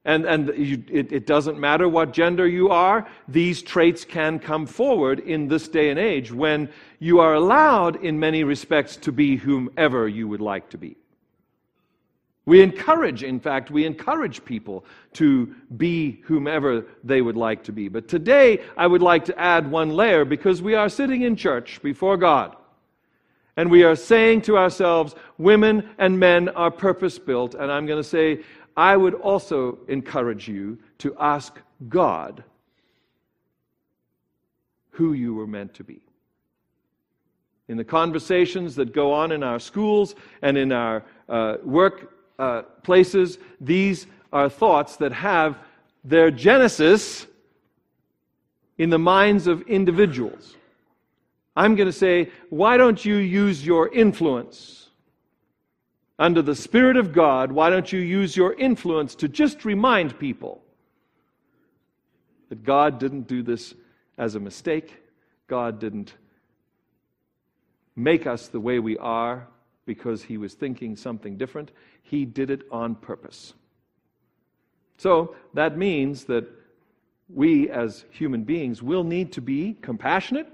And, 0.05 0.25
and 0.25 0.49
you, 0.57 0.83
it, 0.91 1.13
it 1.13 1.27
doesn't 1.27 1.59
matter 1.59 1.87
what 1.87 2.13
gender 2.15 2.47
you 2.47 2.71
are, 2.71 3.07
these 3.27 3.61
traits 3.61 4.07
can 4.07 4.39
come 4.39 4.65
forward 4.65 5.21
in 5.21 5.49
this 5.49 5.69
day 5.69 5.91
and 5.91 5.99
age 5.99 6.33
when 6.33 6.71
you 6.99 7.21
are 7.21 7.35
allowed, 7.35 8.03
in 8.03 8.19
many 8.19 8.43
respects, 8.43 8.97
to 8.97 9.13
be 9.13 9.37
whomever 9.37 10.09
you 10.09 10.27
would 10.27 10.41
like 10.41 10.71
to 10.71 10.79
be. 10.79 10.97
We 12.47 12.63
encourage, 12.63 13.23
in 13.23 13.39
fact, 13.39 13.71
we 13.71 13.85
encourage 13.85 14.43
people 14.43 14.87
to 15.13 15.55
be 15.77 16.23
whomever 16.25 16.87
they 17.05 17.21
would 17.21 17.37
like 17.37 17.63
to 17.65 17.73
be. 17.73 17.89
But 17.89 18.09
today, 18.09 18.63
I 18.79 18.87
would 18.87 19.03
like 19.03 19.27
to 19.27 19.39
add 19.39 19.71
one 19.71 19.91
layer 19.91 20.25
because 20.25 20.63
we 20.63 20.75
are 20.75 20.89
sitting 20.89 21.21
in 21.21 21.37
church 21.37 21.83
before 21.83 22.17
God. 22.17 22.57
And 23.59 23.73
we 23.73 23.83
are 23.83 23.97
saying 23.97 24.43
to 24.43 24.57
ourselves, 24.57 25.17
women 25.37 25.91
and 25.99 26.17
men 26.17 26.49
are 26.51 26.71
purpose 26.71 27.19
built. 27.19 27.57
And 27.57 27.73
I'm 27.73 27.87
going 27.87 28.01
to 28.01 28.09
say, 28.09 28.45
I 28.77 28.97
would 28.97 29.15
also 29.15 29.79
encourage 29.89 30.47
you 30.47 30.79
to 30.99 31.17
ask 31.19 31.59
God 31.89 32.45
who 34.91 35.13
you 35.13 35.35
were 35.35 35.49
meant 35.49 35.75
to 35.75 35.83
be. 35.83 36.01
In 37.67 37.77
the 37.77 37.85
conversations 37.85 38.77
that 38.77 38.93
go 38.93 39.13
on 39.13 39.33
in 39.33 39.43
our 39.43 39.59
schools 39.59 40.15
and 40.41 40.57
in 40.57 40.71
our 40.71 41.03
uh, 41.29 41.57
work 41.65 42.15
uh, 42.39 42.63
places, 42.85 43.39
these 43.61 44.07
are 44.33 44.49
thoughts 44.49 44.95
that 44.99 45.11
have 45.11 45.59
their 46.05 46.31
genesis 46.31 47.27
in 48.79 48.91
the 48.91 49.01
minds 49.01 49.49
of 49.49 49.63
individuals. 49.63 50.55
I'm 51.59 51.75
going 51.75 51.89
to 51.89 51.93
say, 51.93 52.31
why 52.49 52.79
don't 52.79 53.05
you 53.05 53.17
use 53.17 53.67
your 53.67 53.93
influence? 53.93 54.79
under 56.19 56.43
the 56.43 56.55
Spirit 56.55 56.97
of 56.97 57.13
God, 57.13 57.53
why 57.53 57.71
don't 57.71 57.93
you 57.93 58.01
use 58.01 58.37
your 58.37 58.55
influence 58.55 59.15
to 59.17 59.29
just 59.29 59.65
remind 59.65 60.19
people 60.19 60.63
that 62.49 62.65
God 62.65 62.99
didn't 62.99 63.29
do 63.29 63.43
this 63.43 63.75
as 64.17 64.35
a 64.35 64.41
mistake? 64.41 64.97
God 65.47 65.79
didn't 65.79 66.15
make 67.95 68.27
us 68.27 68.49
the 68.49 68.61
way 68.61 68.81
we 68.81 68.99
are 68.99 69.47
because 69.87 70.23
he 70.23 70.37
was 70.37 70.55
thinking 70.55 70.97
something 70.97 71.37
different. 71.37 71.71
He 72.03 72.25
did 72.25 72.51
it 72.51 72.63
on 72.71 72.97
purpose. 72.97 73.55
So 74.97 75.37
that 75.55 75.79
means 75.79 76.25
that 76.25 76.47
we 77.29 77.71
as 77.71 78.05
human 78.11 78.43
beings 78.43 78.83
will 78.83 79.05
need 79.05 79.33
to 79.33 79.41
be 79.41 79.77
compassionate, 79.83 80.49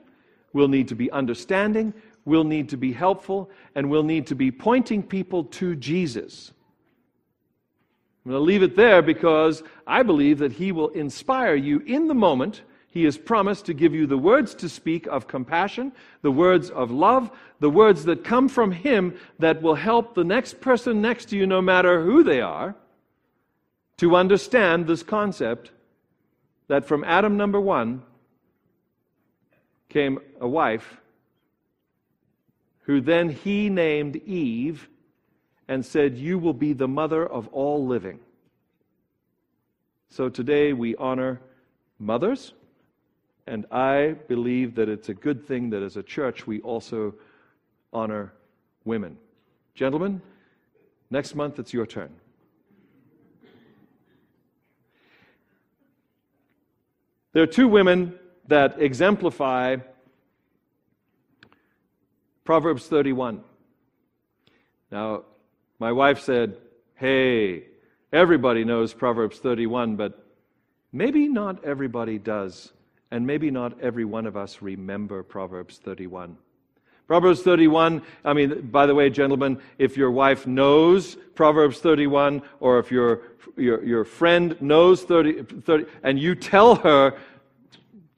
we'll 0.54 0.68
need 0.68 0.88
to 0.88 0.94
be 0.94 1.10
understanding, 1.10 1.92
we'll 2.24 2.44
need 2.44 2.70
to 2.70 2.78
be 2.78 2.92
helpful, 2.92 3.50
and 3.74 3.90
we'll 3.90 4.02
need 4.02 4.26
to 4.28 4.34
be 4.34 4.50
pointing 4.50 5.02
people 5.02 5.44
to 5.44 5.76
Jesus. 5.76 6.52
I'm 8.24 8.32
going 8.32 8.40
to 8.40 8.44
leave 8.44 8.62
it 8.62 8.74
there 8.74 9.02
because 9.02 9.62
I 9.86 10.02
believe 10.02 10.38
that 10.38 10.52
He 10.52 10.72
will 10.72 10.88
inspire 10.90 11.56
you 11.56 11.80
in 11.80 12.08
the 12.08 12.14
moment. 12.14 12.62
He 12.88 13.04
has 13.04 13.18
promised 13.18 13.66
to 13.66 13.74
give 13.74 13.92
you 13.92 14.06
the 14.06 14.16
words 14.16 14.54
to 14.54 14.68
speak 14.68 15.06
of 15.08 15.26
compassion, 15.26 15.92
the 16.22 16.30
words 16.30 16.70
of 16.70 16.90
love, 16.90 17.30
the 17.60 17.68
words 17.68 18.04
that 18.04 18.24
come 18.24 18.48
from 18.48 18.72
Him 18.72 19.18
that 19.40 19.60
will 19.60 19.74
help 19.74 20.14
the 20.14 20.24
next 20.24 20.60
person 20.60 21.02
next 21.02 21.26
to 21.26 21.36
you, 21.36 21.46
no 21.46 21.60
matter 21.60 22.02
who 22.02 22.22
they 22.22 22.40
are, 22.40 22.74
to 23.98 24.16
understand 24.16 24.86
this 24.86 25.02
concept 25.02 25.72
that 26.68 26.86
from 26.86 27.04
Adam 27.04 27.36
number 27.36 27.60
one 27.60 28.02
came 29.94 30.18
a 30.40 30.48
wife 30.48 31.00
who 32.80 33.00
then 33.00 33.30
he 33.30 33.70
named 33.70 34.16
Eve 34.26 34.88
and 35.68 35.86
said, 35.86 36.18
You 36.18 36.36
will 36.36 36.52
be 36.52 36.72
the 36.72 36.88
mother 36.88 37.24
of 37.24 37.46
all 37.52 37.86
living. 37.86 38.18
So 40.10 40.28
today 40.28 40.72
we 40.72 40.96
honor 40.96 41.40
mothers, 42.00 42.54
and 43.46 43.66
I 43.70 44.16
believe 44.26 44.74
that 44.74 44.88
it's 44.88 45.10
a 45.10 45.14
good 45.14 45.46
thing 45.46 45.70
that 45.70 45.82
as 45.82 45.96
a 45.96 46.02
church 46.02 46.44
we 46.44 46.60
also 46.62 47.14
honor 47.92 48.32
women. 48.84 49.16
Gentlemen, 49.76 50.20
next 51.08 51.36
month 51.36 51.60
it's 51.60 51.72
your 51.72 51.86
turn. 51.86 52.10
There 57.32 57.44
are 57.44 57.46
two 57.46 57.68
women 57.68 58.18
that 58.48 58.80
exemplify 58.80 59.76
Proverbs 62.44 62.86
31. 62.86 63.42
Now, 64.90 65.22
my 65.78 65.92
wife 65.92 66.20
said, 66.20 66.56
Hey, 66.94 67.64
everybody 68.12 68.64
knows 68.64 68.94
Proverbs 68.94 69.38
31, 69.38 69.96
but 69.96 70.26
maybe 70.92 71.28
not 71.28 71.64
everybody 71.64 72.18
does. 72.18 72.72
And 73.10 73.26
maybe 73.26 73.50
not 73.50 73.80
every 73.80 74.04
one 74.04 74.26
of 74.26 74.36
us 74.36 74.60
remember 74.60 75.22
Proverbs 75.22 75.78
31. 75.78 76.36
Proverbs 77.06 77.42
31, 77.42 78.02
I 78.24 78.32
mean, 78.32 78.68
by 78.68 78.86
the 78.86 78.94
way, 78.94 79.10
gentlemen, 79.10 79.60
if 79.78 79.96
your 79.96 80.10
wife 80.10 80.46
knows 80.46 81.16
Proverbs 81.34 81.78
31, 81.80 82.42
or 82.60 82.78
if 82.78 82.90
your, 82.90 83.20
your, 83.56 83.84
your 83.84 84.04
friend 84.04 84.56
knows 84.60 85.02
30, 85.02 85.42
30, 85.42 85.84
and 86.02 86.18
you 86.18 86.34
tell 86.34 86.76
her, 86.76 87.14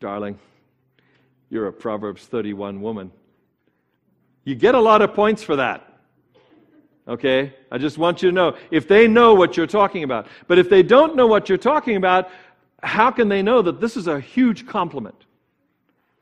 darling, 0.07 0.39
you're 1.51 1.67
a 1.67 1.73
Proverbs 1.73 2.27
31 2.27 2.81
woman. 2.81 3.11
You 4.45 4.55
get 4.55 4.77
a 4.77 4.81
lot 4.81 5.03
of 5.03 5.15
points 5.15 5.43
for 5.43 5.57
that. 5.57 5.99
Okay? 7.09 7.53
I 7.73 7.79
just 7.79 7.99
want 7.99 8.23
you 8.23 8.31
to 8.31 8.33
know. 8.33 8.57
If 8.71 8.87
they 8.87 9.09
know 9.09 9.35
what 9.35 9.57
you're 9.57 9.67
talking 9.67 10.05
about. 10.05 10.29
But 10.47 10.61
if 10.61 10.71
they 10.71 10.85
don't 10.85 11.17
know 11.17 11.27
what 11.27 11.49
you're 11.49 11.59
talking 11.59 11.97
about, 11.97 12.31
how 12.85 13.11
can 13.11 13.29
they 13.29 13.43
know 13.43 13.63
that 13.63 13.81
this 13.81 13.97
is 13.97 14.07
a 14.07 14.21
huge 14.21 14.65
compliment? 14.65 15.25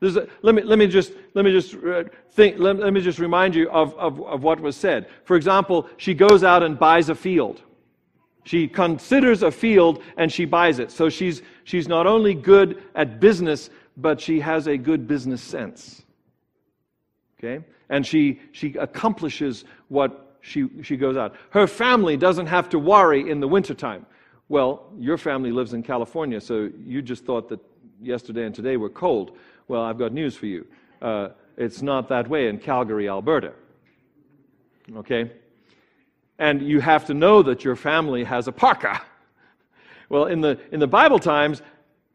A, 0.01 0.27
let, 0.41 0.55
me, 0.55 0.63
let 0.63 0.79
me 0.79 0.87
just, 0.87 1.11
let 1.35 1.45
me 1.45 1.51
just 1.51 1.75
uh, 1.75 2.05
think, 2.31 2.57
let, 2.57 2.77
let 2.77 2.91
me 2.91 3.01
just 3.01 3.19
remind 3.19 3.53
you 3.53 3.69
of, 3.69 3.93
of, 3.99 4.19
of 4.25 4.41
what 4.41 4.59
was 4.59 4.75
said. 4.75 5.07
For 5.25 5.35
example, 5.35 5.87
she 5.97 6.15
goes 6.15 6.43
out 6.43 6.63
and 6.63 6.79
buys 6.79 7.09
a 7.09 7.15
field. 7.15 7.61
She 8.45 8.67
considers 8.67 9.43
a 9.43 9.51
field 9.51 10.01
and 10.17 10.31
she 10.31 10.45
buys 10.45 10.79
it. 10.79 10.91
So 10.91 11.09
she's, 11.09 11.41
she's 11.65 11.87
not 11.87 12.07
only 12.07 12.33
good 12.33 12.81
at 12.95 13.19
business, 13.19 13.69
but 13.97 14.21
she 14.21 14.39
has 14.39 14.67
a 14.67 14.77
good 14.77 15.07
business 15.07 15.41
sense. 15.41 16.03
Okay? 17.37 17.63
and 17.89 18.05
she, 18.05 18.39
she 18.51 18.75
accomplishes 18.79 19.65
what 19.89 20.37
she, 20.41 20.67
she 20.81 20.97
goes 20.97 21.17
out. 21.17 21.35
Her 21.51 21.67
family 21.67 22.17
doesn't 22.17 22.47
have 22.47 22.69
to 22.69 22.79
worry 22.79 23.29
in 23.29 23.39
the 23.39 23.47
wintertime. 23.47 24.05
Well, 24.47 24.91
your 24.97 25.17
family 25.17 25.51
lives 25.51 25.73
in 25.73 25.81
California, 25.81 26.39
so 26.39 26.69
you 26.83 27.01
just 27.01 27.25
thought 27.25 27.49
that 27.49 27.59
yesterday 28.01 28.45
and 28.45 28.53
today 28.53 28.77
were 28.77 28.89
cold. 28.89 29.37
Well, 29.67 29.81
I've 29.81 29.97
got 29.97 30.13
news 30.13 30.35
for 30.35 30.45
you. 30.45 30.67
Uh, 31.01 31.29
it's 31.57 31.81
not 31.81 32.07
that 32.09 32.27
way 32.27 32.47
in 32.47 32.59
Calgary, 32.59 33.09
Alberta. 33.09 33.53
Okay? 34.97 35.31
And 36.37 36.61
you 36.61 36.81
have 36.81 37.05
to 37.05 37.13
know 37.13 37.41
that 37.43 37.63
your 37.63 37.75
family 37.75 38.23
has 38.23 38.47
a 38.47 38.51
parka. 38.51 39.01
Well, 40.09 40.25
in 40.25 40.41
the, 40.41 40.59
in 40.71 40.79
the 40.79 40.87
Bible 40.87 41.19
times, 41.19 41.61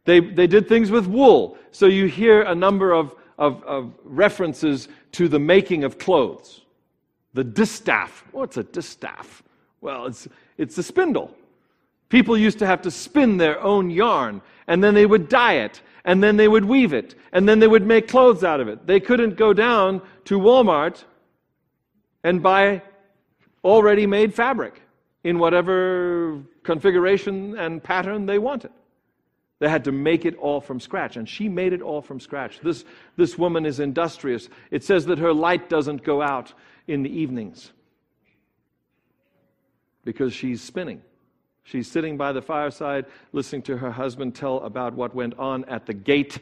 they, 0.05 0.21
they 0.21 0.47
did 0.47 0.69
things 0.69 0.91
with 0.91 1.07
wool. 1.07 1.59
So 1.71 1.87
you 1.87 2.07
hear 2.07 2.43
a 2.43 2.55
number 2.55 2.93
of, 2.93 3.15
of, 3.39 3.63
of 3.65 3.95
references 4.05 4.89
to 5.13 5.29
the 5.29 5.39
making 5.39 5.85
of 5.85 5.99
clothes. 5.99 6.61
The 7.35 7.45
distaff. 7.45 8.25
What's 8.33 8.57
a 8.57 8.63
distaff? 8.63 9.43
Well, 9.81 10.07
it's, 10.07 10.29
it's 10.59 10.77
a 10.79 10.83
spindle. 10.83 11.35
People 12.09 12.37
used 12.37 12.59
to 12.59 12.67
have 12.67 12.83
to 12.83 12.91
spin 12.91 13.37
their 13.37 13.63
own 13.63 13.89
yarn, 13.89 14.43
and 14.67 14.83
then 14.83 14.95
they 14.95 15.07
would 15.07 15.29
dye 15.29 15.55
it, 15.55 15.81
and 16.05 16.23
then 16.23 16.37
they 16.37 16.49
would 16.49 16.65
weave 16.65 16.93
it, 16.93 17.15
and 17.33 17.49
then 17.49 17.61
they 17.61 17.69
would 17.69 17.87
make 17.87 18.09
clothes 18.09 18.43
out 18.43 18.61
of 18.61 18.69
it. 18.69 18.87
They 18.87 19.01
couldn't 19.01 19.37
go 19.37 19.53
down 19.53 20.03
to 20.25 20.39
Walmart 20.39 21.05
and 22.25 22.43
buy 22.43 22.83
already 23.65 24.07
made 24.07 24.35
fabric 24.35 24.83
in 25.25 25.39
whatever 25.39 26.41
configuration 26.63 27.59
and 27.59 27.83
pattern 27.83 28.27
they 28.27 28.39
wanted. 28.39 28.71
They 29.59 29.69
had 29.69 29.85
to 29.85 29.93
make 29.93 30.25
it 30.25 30.37
all 30.37 30.61
from 30.61 30.81
scratch, 30.81 31.17
and 31.17 31.29
she 31.29 31.49
made 31.49 31.75
it 31.75 31.83
all 31.83 32.01
from 32.01 32.19
scratch. 32.19 32.61
This, 32.61 32.85
this 33.17 33.37
woman 33.37 33.67
is 33.67 33.79
industrious. 33.79 34.49
It 34.71 34.83
says 34.83 35.05
that 35.07 35.19
her 35.19 35.35
light 35.35 35.69
doesn't 35.69 36.03
go 36.03 36.23
out 36.23 36.55
in 36.89 37.03
the 37.03 37.11
evenings 37.11 37.73
because 40.03 40.33
she's 40.33 40.63
spinning. 40.63 41.03
She's 41.63 41.91
sitting 41.91 42.17
by 42.17 42.33
the 42.33 42.41
fireside, 42.41 43.05
listening 43.33 43.63
to 43.63 43.77
her 43.77 43.91
husband 43.91 44.35
tell 44.35 44.61
about 44.61 44.95
what 44.95 45.15
went 45.15 45.39
on 45.39 45.67
at 45.67 45.85
the 45.85 45.95
gate. 45.95 46.39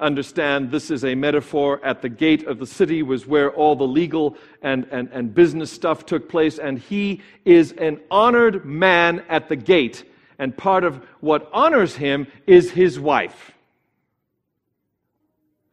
Understand 0.00 0.70
this 0.70 0.90
is 0.90 1.04
a 1.04 1.14
metaphor. 1.14 1.80
At 1.84 2.02
the 2.02 2.08
gate 2.08 2.46
of 2.46 2.58
the 2.58 2.66
city 2.66 3.02
was 3.02 3.26
where 3.26 3.50
all 3.50 3.74
the 3.74 3.86
legal 3.86 4.36
and, 4.62 4.86
and, 4.92 5.08
and 5.12 5.34
business 5.34 5.72
stuff 5.72 6.06
took 6.06 6.28
place, 6.28 6.58
and 6.58 6.78
he 6.78 7.20
is 7.44 7.72
an 7.72 8.00
honored 8.10 8.64
man 8.64 9.24
at 9.28 9.48
the 9.48 9.56
gate. 9.56 10.04
And 10.38 10.56
part 10.56 10.84
of 10.84 11.04
what 11.20 11.50
honors 11.52 11.96
him 11.96 12.28
is 12.46 12.70
his 12.70 13.00
wife. 13.00 13.52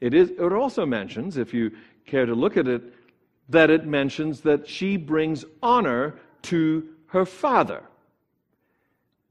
It, 0.01 0.13
is, 0.13 0.31
it 0.31 0.53
also 0.53 0.85
mentions, 0.85 1.37
if 1.37 1.53
you 1.53 1.71
care 2.05 2.25
to 2.25 2.33
look 2.33 2.57
at 2.57 2.67
it, 2.67 2.81
that 3.49 3.69
it 3.69 3.85
mentions 3.85 4.41
that 4.41 4.67
she 4.67 4.97
brings 4.97 5.45
honor 5.61 6.15
to 6.43 6.87
her 7.07 7.25
father. 7.25 7.83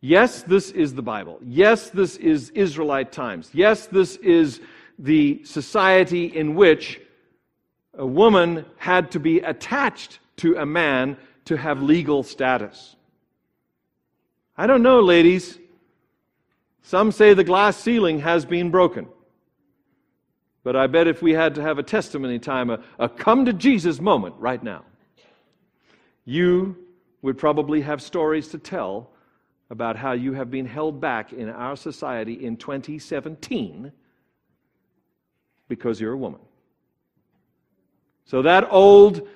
Yes, 0.01 0.43
this 0.43 0.71
is 0.71 0.95
the 0.95 1.03
Bible. 1.03 1.41
Yes, 1.43 1.91
this 1.91 2.17
is 2.17 2.51
Israelite 2.51 3.11
times. 3.11 3.51
Yes, 3.53 3.87
this 3.87 4.17
is 4.17 4.61
the 4.99 5.45
society 5.45 6.27
in 6.27 6.55
which 6.55 7.01
a 7.95 8.07
woman 8.07 8.65
had 8.77 9.11
to 9.13 9.21
be 9.21 9.39
attached 9.41 10.19
to 10.37 10.57
a 10.57 10.67
man 10.67 11.17
to 11.45 11.57
have 11.57 11.83
legal 11.83 12.23
status. 12.23 12.97
I 14.57 14.67
don't 14.67 14.83
know, 14.83 15.01
ladies. 15.01 15.59
Some 16.83 17.13
say 17.13 17.35
the 17.35 17.45
glass 17.45 17.77
ceiling 17.77 18.21
has 18.21 18.45
been 18.45 18.71
broken. 18.71 19.07
But 20.63 20.77
I 20.77 20.87
bet 20.87 21.07
if 21.07 21.23
we 21.23 21.33
had 21.33 21.55
to 21.57 21.63
have 21.63 21.79
a 21.79 21.83
testimony 21.83 22.39
time, 22.39 22.71
a, 22.71 22.81
a 22.99 23.09
come 23.09 23.45
to 23.45 23.53
Jesus 23.53 24.01
moment 24.01 24.35
right 24.39 24.63
now, 24.63 24.85
you 26.25 26.77
would 27.23 27.37
probably 27.37 27.81
have 27.83 28.01
stories 28.01 28.49
to 28.49 28.59
tell 28.59 29.11
about 29.71 29.97
how 29.97 30.13
you 30.13 30.33
have 30.33 30.51
been 30.51 30.67
held 30.67 31.01
back 31.01 31.33
in 31.33 31.49
our 31.49 31.77
society 31.77 32.45
in 32.45 32.57
2017 32.57 33.93
because 35.69 36.01
you're 36.01 36.13
a 36.13 36.19
woman. 36.19 36.41
So, 38.27 38.43
that 38.43 38.69
old 38.71 39.29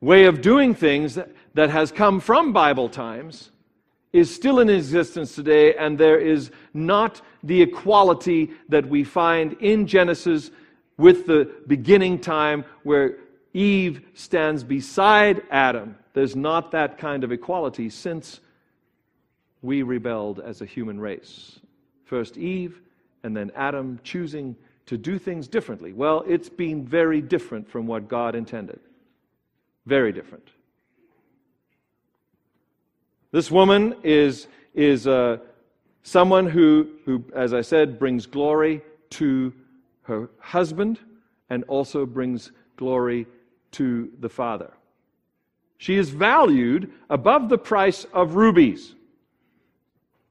way 0.00 0.24
of 0.24 0.40
doing 0.40 0.74
things 0.74 1.14
that, 1.14 1.30
that 1.54 1.70
has 1.70 1.92
come 1.92 2.20
from 2.20 2.52
Bible 2.52 2.88
times 2.88 3.50
is 4.12 4.34
still 4.34 4.58
in 4.58 4.70
existence 4.70 5.34
today, 5.34 5.74
and 5.74 5.98
there 5.98 6.18
is 6.18 6.50
not 6.72 7.20
the 7.42 7.62
equality 7.62 8.50
that 8.68 8.88
we 8.88 9.04
find 9.04 9.54
in 9.60 9.86
Genesis 9.86 10.50
with 10.96 11.26
the 11.26 11.50
beginning 11.66 12.18
time 12.18 12.64
where 12.82 13.18
Eve 13.54 14.02
stands 14.14 14.64
beside 14.64 15.42
Adam. 15.50 15.96
There's 16.14 16.34
not 16.34 16.72
that 16.72 16.98
kind 16.98 17.22
of 17.22 17.32
equality 17.32 17.90
since 17.90 18.40
we 19.62 19.82
rebelled 19.82 20.40
as 20.40 20.60
a 20.60 20.66
human 20.66 21.00
race. 21.00 21.60
First 22.04 22.36
Eve, 22.36 22.80
and 23.22 23.36
then 23.36 23.52
Adam 23.54 24.00
choosing 24.02 24.56
to 24.88 24.96
do 24.96 25.18
things 25.18 25.48
differently. 25.48 25.92
Well, 25.92 26.24
it's 26.26 26.48
been 26.48 26.84
very 26.84 27.20
different 27.20 27.68
from 27.68 27.86
what 27.86 28.08
God 28.08 28.34
intended. 28.34 28.80
Very 29.84 30.12
different. 30.12 30.48
This 33.30 33.50
woman 33.50 33.96
is, 34.02 34.48
is 34.74 35.06
uh, 35.06 35.38
someone 36.02 36.48
who, 36.48 36.88
who, 37.04 37.22
as 37.34 37.52
I 37.52 37.60
said, 37.60 37.98
brings 37.98 38.24
glory 38.24 38.80
to 39.10 39.52
her 40.02 40.30
husband 40.38 40.98
and 41.50 41.64
also 41.64 42.06
brings 42.06 42.50
glory 42.76 43.26
to 43.72 44.10
the 44.20 44.30
Father. 44.30 44.72
She 45.76 45.96
is 45.96 46.08
valued 46.08 46.90
above 47.10 47.50
the 47.50 47.58
price 47.58 48.04
of 48.14 48.36
rubies. 48.36 48.94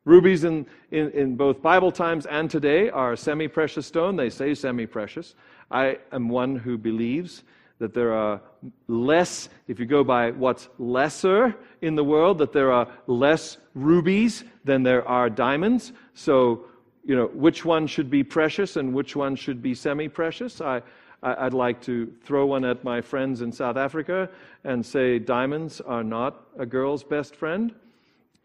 Rubies 0.08 0.46
in, 0.46 0.66
in, 0.92 1.12
in 1.12 1.36
both 1.36 1.62
Bible 1.62 1.92
times 1.92 2.26
and 2.28 2.50
today 2.50 2.90
are 2.90 3.18
semi 3.18 3.50
precious 3.50 3.86
stone. 3.86 4.16
They 4.16 4.30
say 4.30 4.56
semi 4.56 4.86
precious. 4.86 5.36
I 5.70 5.98
am 6.14 6.30
one 6.30 6.56
who 6.56 6.78
believes 6.78 7.44
that 7.80 7.94
there 7.94 8.14
are 8.14 8.40
less, 8.88 9.50
if 9.68 9.82
you 9.82 9.86
go 9.86 10.06
by 10.06 10.32
what's 10.32 10.70
lesser 10.80 11.54
in 11.82 11.96
the 11.96 12.06
world, 12.06 12.38
that 12.38 12.54
there 12.54 12.72
are 12.72 12.88
less 13.08 13.58
rubies 13.76 14.46
than 14.64 14.82
there 14.82 15.06
are 15.06 15.30
diamonds. 15.30 15.92
So, 16.14 16.64
you 17.04 17.18
know, 17.18 17.28
which 17.34 17.66
one 17.66 17.86
should 17.86 18.10
be 18.10 18.24
precious 18.24 18.78
and 18.78 18.94
which 18.94 19.14
one 19.14 19.36
should 19.36 19.62
be 19.62 19.74
semi 19.74 20.08
precious? 20.08 20.62
I, 20.62 20.84
I, 21.22 21.44
would 21.44 21.54
like 21.54 21.82
to 21.82 22.10
throw 22.24 22.46
one 22.46 22.64
at 22.64 22.82
my 22.82 23.02
friends 23.02 23.42
in 23.42 23.52
South 23.52 23.76
Africa 23.76 24.30
and 24.64 24.86
say 24.86 25.20
diamonds 25.20 25.82
are 25.82 26.02
not 26.02 26.48
a 26.58 26.66
girl's 26.66 27.04
best 27.04 27.36
friend. 27.36 27.76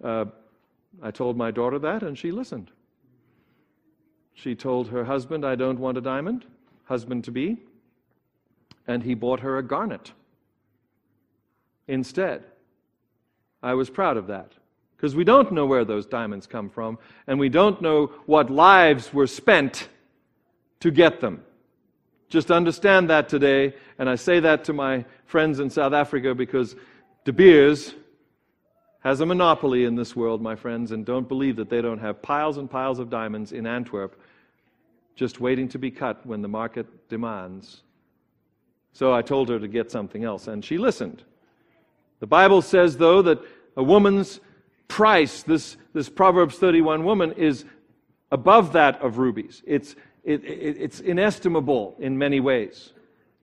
Uh, 0.03 0.25
I 1.01 1.11
told 1.11 1.37
my 1.37 1.51
daughter 1.51 1.79
that, 1.79 2.03
and 2.03 2.19
she 2.19 2.33
listened. 2.33 2.71
She 4.35 4.55
told 4.55 4.89
her 4.89 5.05
husband, 5.05 5.45
I 5.45 5.55
don't 5.55 5.79
want 5.79 5.99
a 5.99 6.01
diamond, 6.01 6.45
husband 6.85 7.25
to 7.25 7.31
be, 7.31 7.59
and 8.87 9.03
he 9.03 9.15
bought 9.15 9.41
her 9.41 9.59
a 9.59 9.63
garnet 9.63 10.13
instead. 11.87 12.45
I 13.63 13.75
was 13.75 13.91
proud 13.91 14.17
of 14.17 14.27
that 14.27 14.53
because 14.97 15.15
we 15.15 15.25
don't 15.25 15.53
know 15.53 15.67
where 15.67 15.85
those 15.85 16.07
diamonds 16.07 16.47
come 16.47 16.69
from, 16.69 16.99
and 17.27 17.39
we 17.39 17.49
don't 17.49 17.83
know 17.83 18.13
what 18.27 18.51
lives 18.51 19.13
were 19.13 19.27
spent 19.27 19.89
to 20.81 20.91
get 20.91 21.21
them. 21.21 21.43
Just 22.29 22.51
understand 22.51 23.11
that 23.11 23.29
today, 23.29 23.75
and 23.99 24.09
I 24.09 24.15
say 24.15 24.41
that 24.41 24.65
to 24.65 24.73
my 24.73 25.05
friends 25.27 25.61
in 25.61 25.69
South 25.71 25.93
Africa 25.93 26.35
because 26.35 26.77
De 27.25 27.33
Beers 27.33 27.95
has 29.03 29.21
a 29.21 29.27
monopoly 29.27 29.85
in 29.85 29.97
this 29.97 30.15
world, 30.15 30.41
my 30.41 30.55
friends, 30.55 30.93
and 30.93 31.05
don't 31.05 31.29
believe 31.29 31.57
that 31.57 31.69
they 31.69 31.83
don't 31.83 31.99
have 31.99 32.23
piles 32.23 32.57
and 32.57 32.71
piles 32.71 32.99
of 32.99 33.11
diamonds 33.11 33.53
in 33.53 33.67
Antwerp 33.67 34.19
just 35.17 35.41
waiting 35.41 35.69
to 35.69 35.79
be 35.79 35.91
cut 35.91 36.25
when 36.25 36.41
the 36.41 36.49
market 36.49 36.87
demands. 37.09 37.83
So 38.93 39.13
I 39.13 39.23
told 39.23 39.49
her 39.49 39.59
to 39.59 39.69
get 39.69 39.91
something 39.91 40.25
else, 40.25 40.47
and 40.47 40.65
she 40.65 40.79
listened. 40.79 41.25
The 42.21 42.27
Bible 42.27 42.63
says, 42.63 42.97
though, 42.97 43.23
that 43.23 43.41
a 43.77 43.83
woman's 43.83 44.41
price, 44.87 45.43
this, 45.43 45.77
this 45.93 46.09
Proverbs 46.09 46.57
31 46.57 47.05
woman, 47.05 47.33
is 47.33 47.65
above 48.31 48.73
that 48.75 49.03
of 49.03 49.19
rubies. 49.19 49.63
It's, 49.67 49.97
it, 50.23 50.45
it, 50.45 50.77
it's 50.79 51.01
inestimable 51.01 51.97
in 51.99 52.17
many 52.17 52.39
ways. 52.39 52.93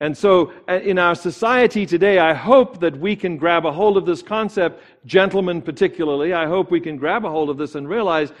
And 0.02 0.16
so, 0.16 0.50
uh, 0.66 0.80
in 0.80 0.98
our 0.98 1.14
society 1.14 1.84
today, 1.84 2.18
I 2.18 2.32
hope 2.32 2.80
that 2.80 2.98
we 2.98 3.14
can 3.14 3.36
grab 3.36 3.66
a 3.66 3.72
hold 3.72 3.98
of 3.98 4.06
this 4.06 4.22
concept, 4.22 4.82
gentlemen 5.04 5.60
particularly. 5.60 6.32
I 6.32 6.46
hope 6.46 6.70
we 6.70 6.80
can 6.80 6.96
grab 6.96 7.26
a 7.26 7.30
hold 7.30 7.50
of 7.50 7.58
this 7.58 7.74
and 7.74 7.86
realize 7.86 8.32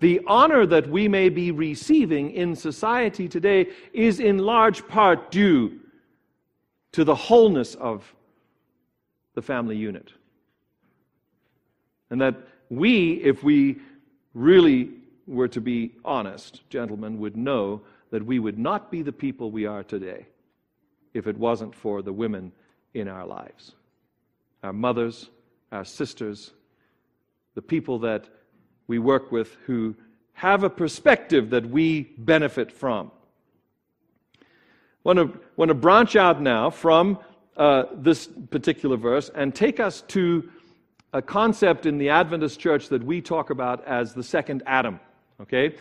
the 0.00 0.20
honor 0.26 0.66
that 0.66 0.86
we 0.90 1.08
may 1.08 1.30
be 1.30 1.52
receiving 1.52 2.32
in 2.32 2.54
society 2.54 3.28
today 3.28 3.68
is 3.94 4.20
in 4.20 4.36
large 4.36 4.86
part 4.88 5.30
due 5.30 5.80
to 6.92 7.02
the 7.02 7.14
wholeness 7.14 7.74
of 7.76 8.14
the 9.34 9.42
family 9.42 9.76
unit. 9.76 10.12
And 12.10 12.20
that 12.20 12.36
we, 12.68 13.22
if 13.22 13.42
we 13.42 13.76
really 14.34 14.90
were 15.26 15.48
to 15.48 15.62
be 15.62 15.92
honest, 16.04 16.60
gentlemen, 16.68 17.18
would 17.20 17.38
know 17.38 17.80
that 18.10 18.24
we 18.24 18.38
would 18.38 18.58
not 18.58 18.90
be 18.90 19.00
the 19.00 19.12
people 19.12 19.50
we 19.50 19.64
are 19.64 19.82
today 19.82 20.26
if 21.16 21.26
it 21.26 21.36
wasn't 21.38 21.74
for 21.74 22.02
the 22.02 22.12
women 22.12 22.52
in 22.94 23.08
our 23.08 23.26
lives 23.26 23.72
our 24.62 24.72
mothers, 24.72 25.30
our 25.70 25.84
sisters, 25.84 26.52
the 27.54 27.62
people 27.62 28.00
that 28.00 28.28
we 28.88 28.98
work 28.98 29.30
with 29.30 29.56
who 29.66 29.94
have 30.32 30.64
a 30.64 30.70
perspective 30.70 31.50
that 31.50 31.64
we 31.70 32.02
benefit 32.18 32.72
from. 32.72 33.12
Want 35.04 35.18
to, 35.18 35.40
want 35.56 35.68
to 35.68 35.74
branch 35.74 36.16
out 36.16 36.42
now 36.42 36.70
from 36.70 37.18
uh, 37.56 37.84
this 37.94 38.28
particular 38.50 38.96
verse 38.96 39.30
and 39.36 39.54
take 39.54 39.78
us 39.78 40.00
to 40.08 40.50
a 41.12 41.22
concept 41.22 41.86
in 41.86 41.96
the 41.96 42.08
Adventist 42.08 42.58
church 42.58 42.88
that 42.88 43.04
we 43.04 43.20
talk 43.20 43.50
about 43.50 43.86
as 43.86 44.14
the 44.14 44.24
second 44.24 44.64
Adam. 44.66 44.98
Okay? 45.40 45.76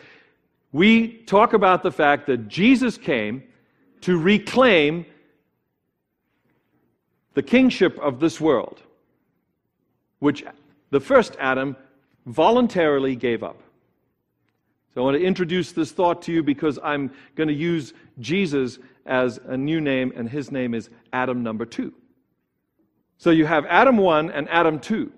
We 0.72 1.24
talk 1.24 1.54
about 1.54 1.82
the 1.82 1.92
fact 1.92 2.28
that 2.28 2.48
Jesus 2.48 2.98
came 2.98 3.44
to 4.02 4.20
reclaim 4.20 5.08
the 7.36 7.44
kingship 7.44 8.00
of 8.00 8.20
this 8.20 8.42
world, 8.42 8.82
which 10.20 10.44
the 10.90 11.00
first 11.00 11.36
Adam 11.40 11.76
voluntarily 12.26 13.16
gave 13.16 13.44
up. 13.44 13.62
So 14.94 15.02
I 15.02 15.04
want 15.04 15.18
to 15.18 15.24
introduce 15.24 15.74
this 15.74 15.92
thought 15.92 16.22
to 16.24 16.32
you 16.32 16.42
because 16.42 16.80
I'm 16.84 17.12
going 17.36 17.50
to 17.50 17.54
use 17.54 17.94
Jesus 18.20 18.80
as 19.06 19.40
a 19.46 19.56
new 19.56 19.80
name, 19.80 20.12
and 20.16 20.28
his 20.28 20.52
name 20.52 20.74
is 20.74 20.90
Adam 21.14 21.44
number 21.44 21.66
two. 21.66 21.94
So 23.18 23.30
you 23.30 23.46
have 23.46 23.66
Adam 23.66 23.98
1 23.98 24.32
and 24.32 24.50
Adam 24.50 24.80
2. 24.80 25.12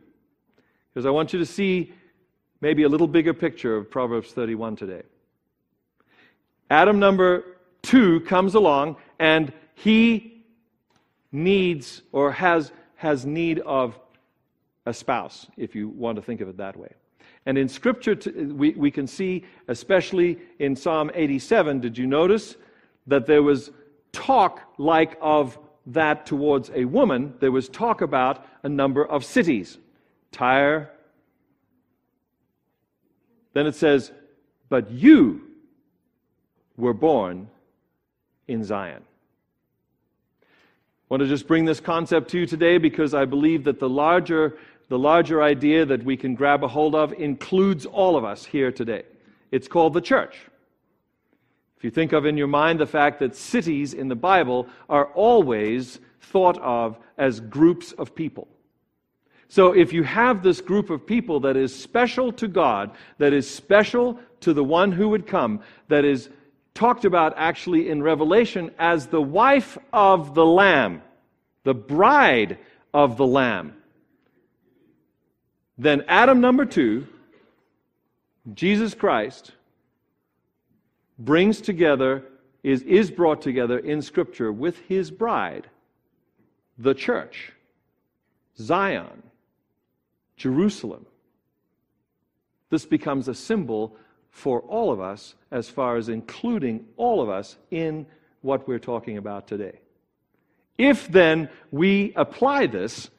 Because 0.94 1.06
I 1.06 1.10
want 1.10 1.32
you 1.32 1.40
to 1.40 1.46
see 1.46 1.94
maybe 2.60 2.84
a 2.84 2.90
little 2.90 3.08
bigger 3.08 3.34
picture 3.34 3.76
of 3.76 3.90
Proverbs 3.90 4.32
31 4.32 4.76
today. 4.76 5.04
Adam 6.70 7.00
number 7.00 7.58
2 7.84 8.22
comes 8.22 8.56
along 8.56 8.98
and 9.20 9.54
he 9.76 10.37
needs 11.32 12.02
or 12.12 12.32
has, 12.32 12.72
has 12.96 13.26
need 13.26 13.60
of 13.60 14.00
a 14.86 14.94
spouse, 14.94 15.48
if 15.58 15.76
you 15.76 15.90
want 15.90 16.16
to 16.16 16.22
think 16.22 16.42
of 16.42 16.48
it 16.48 16.58
that 16.58 16.78
way. 16.78 16.90
And 17.46 17.58
in 17.58 17.70
Scripture, 17.70 18.18
we, 18.36 18.72
we 18.72 18.92
can 18.92 19.08
see, 19.08 19.44
especially 19.68 20.38
in 20.60 20.76
Psalm 20.76 21.12
87, 21.14 21.80
did 21.80 21.98
you 21.98 22.06
notice 22.06 22.58
that 23.08 23.26
there 23.26 23.44
was 23.44 23.72
talk 24.12 24.62
like 24.78 25.18
of 25.22 25.58
that 25.86 26.26
towards 26.26 26.70
a 26.74 26.86
woman? 26.86 27.34
There 27.40 27.52
was 27.52 27.70
talk 27.70 28.02
about 28.02 28.46
a 28.64 28.70
number 28.70 29.06
of 29.06 29.24
cities 29.24 29.78
Tyre. 30.32 30.92
Then 33.54 33.66
it 33.66 33.76
says, 33.76 34.12
But 34.70 34.92
you 34.92 35.42
were 36.76 36.94
born 36.94 37.50
in 38.48 38.64
Zion. 38.64 39.07
I 41.10 41.14
want 41.14 41.22
to 41.24 41.30
just 41.30 41.48
bring 41.48 41.64
this 41.64 41.80
concept 41.80 42.32
to 42.32 42.40
you 42.40 42.46
today 42.46 42.78
because 42.78 43.14
I 43.14 43.24
believe 43.24 43.64
that 43.64 43.80
the 43.80 43.88
larger 43.88 44.58
the 44.90 45.00
larger 45.00 45.42
idea 45.42 45.86
that 45.86 46.04
we 46.04 46.16
can 46.16 46.36
grab 46.36 46.64
a 46.64 46.68
hold 46.68 46.96
of 46.96 47.14
includes 47.14 47.86
all 47.86 48.16
of 48.16 48.24
us 48.24 48.46
here 48.46 48.72
today. 48.72 49.04
It's 49.52 49.68
called 49.68 49.94
the 49.94 50.02
church. 50.02 50.38
If 51.78 51.84
you 51.84 51.92
think 51.92 52.14
of 52.14 52.26
in 52.26 52.38
your 52.38 52.48
mind 52.48 52.80
the 52.80 52.86
fact 52.86 53.20
that 53.20 53.36
cities 53.36 53.94
in 53.94 54.08
the 54.08 54.16
Bible 54.16 54.68
are 54.90 55.06
always 55.08 56.00
thought 56.22 56.58
of 56.60 56.98
as 57.18 57.40
groups 57.40 57.92
of 57.94 58.16
people. 58.16 58.48
So 59.50 59.72
if 59.74 59.94
you 59.94 60.04
have 60.04 60.44
this 60.44 60.60
group 60.60 60.90
of 60.90 61.06
people 61.06 61.40
that 61.42 61.56
is 61.56 61.74
special 61.74 62.34
to 62.34 62.48
God, 62.48 62.92
that 63.18 63.32
is 63.32 63.50
special 63.50 64.20
to 64.42 64.54
the 64.54 64.64
one 64.64 64.92
who 64.92 65.08
would 65.10 65.26
come, 65.26 65.62
that 65.88 66.04
is 66.04 66.30
talked 66.78 67.06
about 67.06 67.34
actually 67.38 67.90
in 67.90 68.04
Revelation 68.04 68.70
as 68.78 69.08
the 69.08 69.22
wife 69.22 69.80
of 69.92 70.36
the 70.36 70.46
Lamb, 70.46 71.02
the 71.64 71.74
bride 71.74 72.60
of 72.94 73.18
the 73.18 73.26
Lamb, 73.26 73.74
then 75.76 76.04
Adam 76.08 76.40
number 76.40 76.66
two, 76.66 77.08
Jesus 78.54 78.94
Christ, 78.94 79.54
brings 81.18 81.62
together, 81.62 82.24
is, 82.62 82.84
is 82.84 83.10
brought 83.10 83.42
together 83.42 83.80
in 83.80 84.02
Scripture 84.04 84.52
with 84.52 84.78
his 84.82 85.10
bride, 85.10 85.68
the 86.78 86.94
church, 86.94 87.54
Zion, 88.60 89.24
Jerusalem. 90.36 91.08
This 92.70 92.86
becomes 92.86 93.28
a 93.28 93.34
symbol 93.34 93.96
for 94.38 94.60
all 94.62 94.92
of 94.92 95.00
us 95.00 95.34
as 95.50 95.68
far 95.68 95.98
as 95.98 96.10
including 96.10 96.86
all 96.96 97.24
of 97.24 97.28
us 97.28 97.58
in 97.72 98.06
what 98.42 98.68
we're 98.68 98.78
talking 98.78 99.18
about 99.18 99.48
today. 99.48 99.80
If 100.78 101.08
then 101.08 101.50
we 101.72 102.14
apply 102.16 102.68
this 102.68 103.10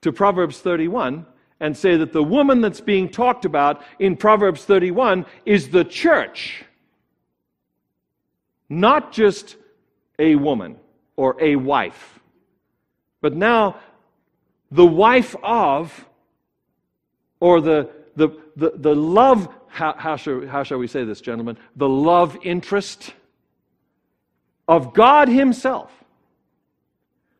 to 0.00 0.10
Proverbs 0.10 0.58
31, 0.58 1.24
and 1.60 1.76
say 1.76 1.96
that 1.96 2.12
the 2.12 2.24
woman 2.24 2.60
that's 2.60 2.80
being 2.80 3.08
talked 3.08 3.44
about 3.44 3.82
in 4.00 4.16
Proverbs 4.16 4.64
31 4.64 5.26
is 5.46 5.68
the 5.68 5.84
church, 5.84 6.64
not 8.68 9.12
just 9.12 9.56
a 10.18 10.34
woman 10.34 10.76
or 11.14 11.36
a 11.38 11.54
wife, 11.54 12.18
but 13.20 13.36
now 13.36 13.76
the 14.72 14.86
wife 14.86 15.36
of, 15.44 16.06
or 17.38 17.60
the, 17.60 17.90
the, 18.16 18.30
the, 18.56 18.72
the 18.76 18.94
love, 18.94 19.48
how, 19.68 19.94
how, 19.96 20.16
shall, 20.16 20.46
how 20.46 20.62
shall 20.62 20.78
we 20.78 20.86
say 20.86 21.04
this, 21.04 21.20
gentlemen? 21.20 21.56
The 21.76 21.88
love 21.88 22.36
interest 22.42 23.12
of 24.68 24.92
God 24.94 25.28
Himself. 25.28 25.92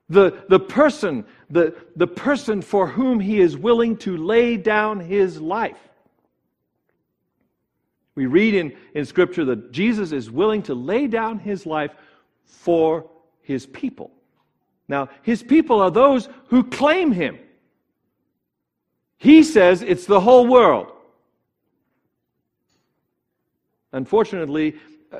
The, 0.09 0.43
the 0.49 0.59
person 0.59 1.25
the, 1.51 1.75
the 1.97 2.07
person 2.07 2.63
for 2.63 2.87
whom 2.87 3.21
he 3.21 3.41
is 3.41 3.57
willing 3.57 3.97
to 3.99 4.17
lay 4.17 4.57
down 4.57 5.01
his 5.01 5.41
life. 5.41 5.79
We 8.15 8.27
read 8.27 8.55
in, 8.55 8.77
in 8.95 9.05
Scripture 9.05 9.45
that 9.47 9.73
Jesus 9.73 10.13
is 10.13 10.31
willing 10.31 10.63
to 10.65 10.75
lay 10.75 11.07
down 11.07 11.39
his 11.39 11.67
life 11.67 11.91
for 12.45 13.09
his 13.43 13.67
people. 13.67 14.13
Now, 14.89 15.09
his 15.23 15.43
people 15.43 15.81
are 15.81 15.91
those 15.91 16.29
who 16.49 16.65
claim 16.65 17.13
him. 17.13 17.39
He 19.21 19.43
says 19.43 19.83
it's 19.83 20.07
the 20.07 20.19
whole 20.19 20.47
world. 20.47 20.91
Unfortunately, 23.93 24.77
uh, 25.13 25.19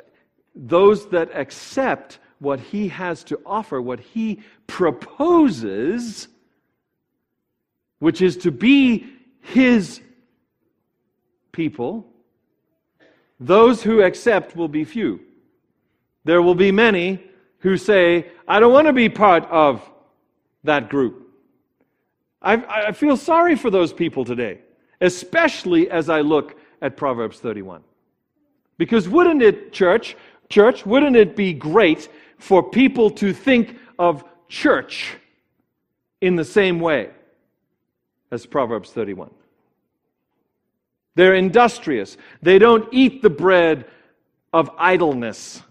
those 0.55 1.11
that 1.11 1.29
accept 1.35 2.19
what 2.39 2.61
he 2.61 2.89
has 2.89 3.23
to 3.25 3.39
offer, 3.45 3.83
what 3.83 4.01
he 4.01 4.41
proposes, 4.67 6.29
which 7.99 8.23
is 8.23 8.39
to 8.39 8.51
be 8.51 9.07
his 9.43 10.01
people, 11.53 12.07
those 13.39 13.83
who 13.83 14.01
accept 14.01 14.57
will 14.57 14.69
be 14.69 14.85
few. 14.85 15.21
There 16.25 16.41
will 16.41 16.55
be 16.55 16.73
many 16.73 17.23
who 17.59 17.77
say, 17.77 18.29
I 18.49 18.61
don't 18.61 18.73
want 18.73 18.87
to 18.87 18.95
be 18.95 19.11
part 19.11 19.45
of 19.51 19.87
that 20.65 20.89
group. 20.89 21.30
I, 22.43 22.55
I 22.89 22.93
feel 22.93 23.17
sorry 23.17 23.57
for 23.57 23.71
those 23.71 23.93
people 23.93 24.25
today, 24.25 24.61
especially 25.01 25.91
as 25.91 26.09
I 26.09 26.21
look 26.21 26.59
at 26.81 26.97
Proverbs 26.97 27.39
31. 27.41 27.83
Because 28.79 29.09
wouldn't 29.09 29.43
it, 29.43 29.73
church, 29.73 30.17
church, 30.49 30.87
wouldn't 30.87 31.17
it 31.17 31.37
be 31.37 31.53
great 31.53 32.09
for 32.39 32.63
people 32.63 33.11
to 33.11 33.33
think 33.33 33.77
of 33.99 34.25
church 34.49 35.17
in 36.21 36.37
the 36.37 36.45
same 36.45 36.81
way 36.81 37.11
as 38.31 38.47
Proverbs 38.47 38.91
31. 38.91 39.31
They're 41.15 41.35
industrious. 41.35 42.17
They 42.43 42.59
don't 42.59 42.89
eat 42.93 43.23
the 43.23 43.31
bread 43.31 43.87
of 44.53 44.71
idleness. 44.79 45.63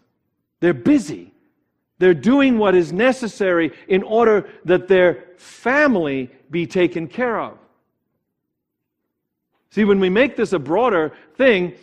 They're 0.60 0.73
busy. 0.73 1.34
They're 1.99 2.13
doing 2.13 2.57
what 2.57 2.75
is 2.75 2.91
necessary 2.91 3.71
in 3.88 4.03
order 4.03 4.49
that 4.65 4.88
their 4.88 5.25
family 5.38 6.31
be 6.49 6.65
taken 6.65 7.07
care 7.07 7.39
of. 7.39 7.57
See, 9.71 9.83
when 9.83 9.99
we 9.99 10.09
make 10.09 10.35
this 10.35 10.53
a 10.53 10.59
broader 10.59 11.12
thing, 11.35 11.75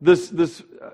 this, 0.00 0.28
this 0.28 0.62
uh, 0.80 0.90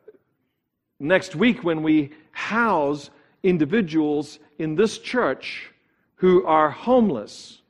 next 0.99 1.35
week 1.35 1.63
when 1.63 1.83
we 1.83 2.13
house 2.31 3.11
individuals 3.43 4.39
in 4.59 4.77
this 4.77 4.99
church 4.99 5.71
who 6.17 6.47
are 6.47 6.71
homeless. 6.71 7.62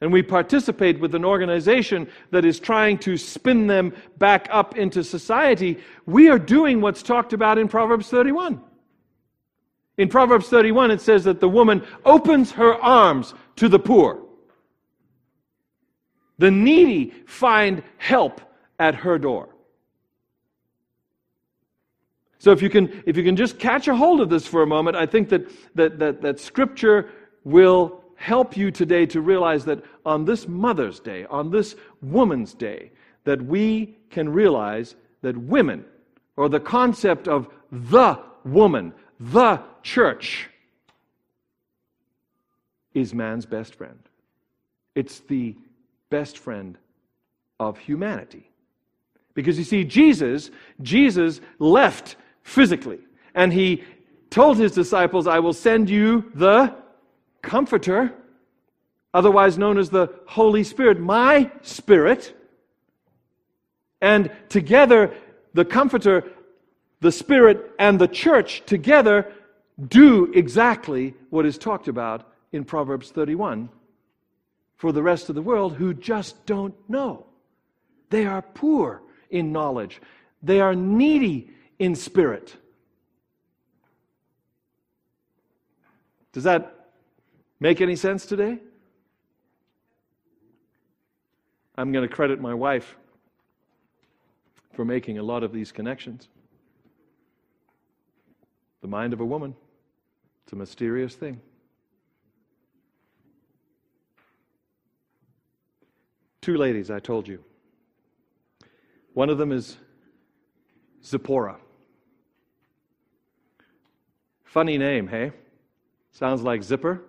And 0.00 0.12
we 0.12 0.22
participate 0.22 1.00
with 1.00 1.14
an 1.14 1.24
organization 1.24 2.08
that 2.30 2.44
is 2.44 2.60
trying 2.60 2.98
to 2.98 3.16
spin 3.16 3.66
them 3.66 3.92
back 4.18 4.46
up 4.50 4.76
into 4.76 5.02
society. 5.02 5.78
We 6.06 6.28
are 6.28 6.38
doing 6.38 6.80
what's 6.80 7.02
talked 7.02 7.32
about 7.32 7.58
in 7.58 7.66
Proverbs 7.66 8.08
31. 8.08 8.60
In 9.96 10.08
Proverbs 10.08 10.48
31, 10.48 10.92
it 10.92 11.00
says 11.00 11.24
that 11.24 11.40
the 11.40 11.48
woman 11.48 11.84
opens 12.04 12.52
her 12.52 12.74
arms 12.74 13.34
to 13.56 13.68
the 13.68 13.80
poor. 13.80 14.22
The 16.38 16.52
needy 16.52 17.12
find 17.26 17.82
help 17.96 18.40
at 18.78 18.94
her 18.94 19.18
door. 19.18 19.48
So 22.38 22.52
if 22.52 22.62
you 22.62 22.70
can, 22.70 23.02
if 23.04 23.16
you 23.16 23.24
can 23.24 23.34
just 23.34 23.58
catch 23.58 23.88
a 23.88 23.96
hold 23.96 24.20
of 24.20 24.30
this 24.30 24.46
for 24.46 24.62
a 24.62 24.66
moment, 24.66 24.96
I 24.96 25.06
think 25.06 25.28
that, 25.30 25.50
that, 25.74 25.98
that, 25.98 26.22
that 26.22 26.38
Scripture 26.38 27.10
will 27.42 27.97
help 28.18 28.56
you 28.56 28.70
today 28.70 29.06
to 29.06 29.20
realize 29.20 29.64
that 29.64 29.82
on 30.04 30.24
this 30.24 30.48
Mother's 30.48 30.98
Day, 30.98 31.24
on 31.26 31.50
this 31.50 31.76
Woman's 32.02 32.52
Day, 32.52 32.90
that 33.24 33.40
we 33.40 33.96
can 34.10 34.28
realize 34.28 34.96
that 35.22 35.36
women, 35.36 35.84
or 36.36 36.48
the 36.48 36.60
concept 36.60 37.28
of 37.28 37.48
the 37.70 38.18
woman, 38.44 38.92
the 39.20 39.62
church 39.82 40.50
is 42.92 43.14
man's 43.14 43.46
best 43.46 43.76
friend. 43.76 43.98
It's 44.96 45.20
the 45.20 45.54
best 46.10 46.38
friend 46.38 46.76
of 47.60 47.78
humanity. 47.78 48.50
Because 49.34 49.58
you 49.58 49.64
see, 49.64 49.84
Jesus, 49.84 50.50
Jesus 50.82 51.40
left 51.60 52.16
physically, 52.42 52.98
and 53.36 53.52
he 53.52 53.84
told 54.30 54.58
his 54.58 54.72
disciples, 54.72 55.28
I 55.28 55.38
will 55.38 55.52
send 55.52 55.88
you 55.88 56.32
the 56.34 56.74
Comforter, 57.42 58.14
otherwise 59.14 59.58
known 59.58 59.78
as 59.78 59.90
the 59.90 60.12
Holy 60.26 60.64
Spirit, 60.64 61.00
my 61.00 61.50
Spirit. 61.62 62.34
And 64.00 64.30
together, 64.48 65.14
the 65.54 65.64
Comforter, 65.64 66.24
the 67.00 67.12
Spirit, 67.12 67.72
and 67.78 67.98
the 67.98 68.08
church 68.08 68.62
together 68.66 69.32
do 69.88 70.32
exactly 70.34 71.14
what 71.30 71.46
is 71.46 71.58
talked 71.58 71.88
about 71.88 72.32
in 72.52 72.64
Proverbs 72.64 73.10
31 73.10 73.68
for 74.76 74.92
the 74.92 75.02
rest 75.02 75.28
of 75.28 75.34
the 75.34 75.42
world 75.42 75.74
who 75.74 75.92
just 75.92 76.46
don't 76.46 76.74
know. 76.88 77.26
They 78.10 78.26
are 78.26 78.42
poor 78.42 79.02
in 79.30 79.52
knowledge, 79.52 80.00
they 80.42 80.60
are 80.60 80.74
needy 80.74 81.50
in 81.78 81.94
spirit. 81.94 82.56
Does 86.32 86.44
that 86.44 86.77
make 87.60 87.80
any 87.80 87.96
sense 87.96 88.26
today? 88.26 88.58
I'm 91.76 91.92
going 91.92 92.06
to 92.06 92.12
credit 92.12 92.40
my 92.40 92.54
wife 92.54 92.96
for 94.74 94.84
making 94.84 95.18
a 95.18 95.22
lot 95.22 95.42
of 95.42 95.52
these 95.52 95.70
connections. 95.70 96.28
The 98.80 98.88
mind 98.88 99.12
of 99.12 99.20
a 99.20 99.24
woman, 99.24 99.54
it's 100.44 100.52
a 100.52 100.56
mysterious 100.56 101.14
thing. 101.14 101.40
Two 106.40 106.56
ladies, 106.56 106.90
I 106.90 106.98
told 106.98 107.28
you. 107.28 107.44
One 109.14 109.30
of 109.30 109.38
them 109.38 109.52
is 109.52 109.76
Zipporah. 111.04 111.56
Funny 114.44 114.78
name, 114.78 115.06
hey? 115.06 115.32
Sounds 116.12 116.42
like 116.42 116.62
zipper. 116.62 117.02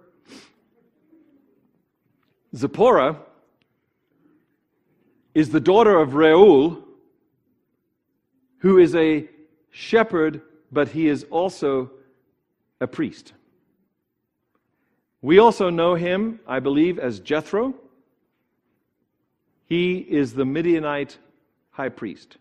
Zipporah 2.56 3.18
is 5.34 5.50
the 5.50 5.60
daughter 5.60 5.98
of 5.98 6.16
Reuel, 6.16 6.84
who 8.60 8.78
is 8.78 8.96
a 8.96 9.28
shepherd, 9.70 10.42
but 10.72 10.90
he 10.90 11.08
is 11.08 11.26
also 11.30 11.92
a 12.82 12.88
priest. 12.88 13.34
We 15.22 15.40
also 15.40 15.70
know 15.70 15.96
him, 15.96 16.40
I 16.48 16.60
believe, 16.60 16.98
as 16.98 17.20
Jethro. 17.20 17.74
He 19.66 19.98
is 19.98 20.34
the 20.34 20.46
Midianite 20.46 21.18
high 21.72 21.90
priest. 21.90 22.38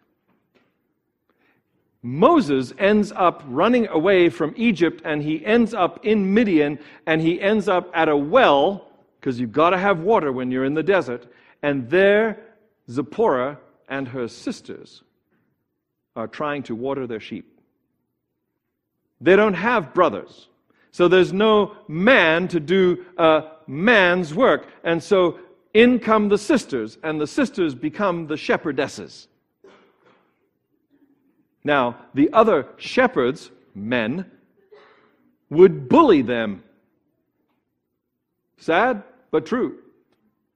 Moses 2.02 2.72
ends 2.78 3.12
up 3.12 3.42
running 3.46 3.88
away 3.88 4.28
from 4.28 4.54
Egypt 4.56 5.02
and 5.04 5.22
he 5.22 5.44
ends 5.44 5.74
up 5.74 6.04
in 6.06 6.32
Midian 6.32 6.78
and 7.06 7.20
he 7.20 7.40
ends 7.40 7.68
up 7.68 7.90
at 7.92 8.08
a 8.08 8.16
well 8.16 8.87
because 9.20 9.38
you've 9.40 9.52
got 9.52 9.70
to 9.70 9.78
have 9.78 10.00
water 10.00 10.32
when 10.32 10.50
you're 10.50 10.64
in 10.64 10.74
the 10.74 10.82
desert. 10.82 11.26
And 11.62 11.88
there, 11.90 12.38
Zipporah 12.90 13.58
and 13.88 14.08
her 14.08 14.28
sisters 14.28 15.02
are 16.14 16.28
trying 16.28 16.62
to 16.64 16.74
water 16.74 17.06
their 17.06 17.20
sheep. 17.20 17.60
They 19.20 19.36
don't 19.36 19.54
have 19.54 19.94
brothers. 19.94 20.48
So 20.90 21.08
there's 21.08 21.32
no 21.32 21.76
man 21.86 22.48
to 22.48 22.60
do 22.60 23.04
a 23.16 23.44
man's 23.66 24.34
work. 24.34 24.68
And 24.84 25.02
so 25.02 25.38
in 25.74 25.98
come 25.98 26.28
the 26.28 26.38
sisters, 26.38 26.98
and 27.02 27.20
the 27.20 27.26
sisters 27.26 27.74
become 27.74 28.26
the 28.26 28.36
shepherdesses. 28.36 29.26
Now, 31.62 31.98
the 32.14 32.32
other 32.32 32.66
shepherds, 32.78 33.50
men, 33.74 34.30
would 35.50 35.88
bully 35.88 36.22
them. 36.22 36.62
Sad, 38.58 39.02
but 39.30 39.46
true. 39.46 39.78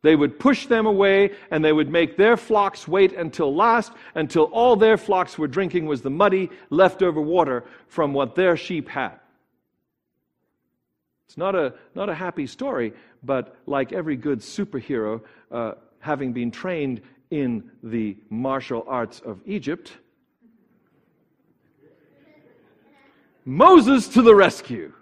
They 0.03 0.17
would 0.17 0.39
push 0.39 0.67
them 0.67 0.87
away 0.87 1.31
and 1.51 1.65
they 1.65 1.73
would 1.73 1.89
make 1.89 2.17
their 2.17 2.37
flocks 2.37 2.89
wait 2.89 3.13
until 3.13 3.55
last, 3.55 3.93
until 4.15 4.45
all 4.45 4.75
their 4.75 4.99
flocks 4.99 5.39
were 5.39 5.47
drinking 5.47 5.87
was 5.87 6.03
the 6.03 6.11
muddy, 6.11 6.51
leftover 6.71 7.21
water 7.21 7.65
from 7.87 8.13
what 8.13 8.35
their 8.35 8.57
sheep 8.57 8.89
had. 8.89 9.15
It's 11.29 11.37
not 11.39 11.55
a, 11.55 11.75
not 11.95 12.09
a 12.09 12.15
happy 12.15 12.47
story, 12.47 12.93
but 13.23 13.57
like 13.67 13.93
every 13.93 14.17
good 14.17 14.41
superhero, 14.41 15.23
uh, 15.51 15.73
having 16.01 16.33
been 16.33 16.51
trained 16.51 17.01
in 17.31 17.71
the 17.83 18.17
martial 18.29 18.85
arts 18.87 19.21
of 19.21 19.41
Egypt, 19.47 19.93
Moses 23.45 24.09
to 24.09 24.23
the 24.23 24.35
rescue. 24.35 24.93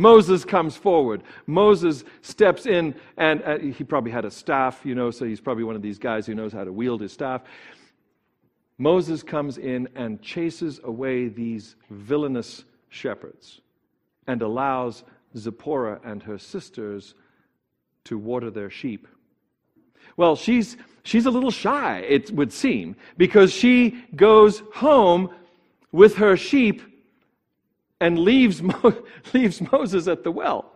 Moses 0.00 0.44
comes 0.44 0.76
forward. 0.76 1.22
Moses 1.46 2.04
steps 2.22 2.64
in, 2.64 2.94
and 3.18 3.42
uh, 3.42 3.58
he 3.58 3.84
probably 3.84 4.10
had 4.10 4.24
a 4.24 4.30
staff, 4.30 4.80
you 4.82 4.94
know, 4.94 5.10
so 5.10 5.26
he's 5.26 5.40
probably 5.40 5.64
one 5.64 5.76
of 5.76 5.82
these 5.82 5.98
guys 5.98 6.26
who 6.26 6.34
knows 6.34 6.52
how 6.52 6.64
to 6.64 6.72
wield 6.72 7.02
his 7.02 7.12
staff. 7.12 7.42
Moses 8.78 9.22
comes 9.22 9.58
in 9.58 9.88
and 9.94 10.22
chases 10.22 10.80
away 10.84 11.28
these 11.28 11.76
villainous 11.90 12.64
shepherds 12.88 13.60
and 14.26 14.40
allows 14.40 15.04
Zipporah 15.36 16.00
and 16.02 16.22
her 16.22 16.38
sisters 16.38 17.14
to 18.04 18.16
water 18.16 18.50
their 18.50 18.70
sheep. 18.70 19.06
Well, 20.16 20.34
she's, 20.34 20.78
she's 21.02 21.26
a 21.26 21.30
little 21.30 21.50
shy, 21.50 21.98
it 21.98 22.30
would 22.30 22.54
seem, 22.54 22.96
because 23.18 23.52
she 23.52 24.02
goes 24.16 24.62
home 24.74 25.28
with 25.92 26.16
her 26.16 26.38
sheep 26.38 26.89
and 28.00 28.18
leaves, 28.18 28.62
Mo- 28.62 28.94
leaves 29.34 29.60
Moses 29.72 30.08
at 30.08 30.24
the 30.24 30.32
well. 30.32 30.72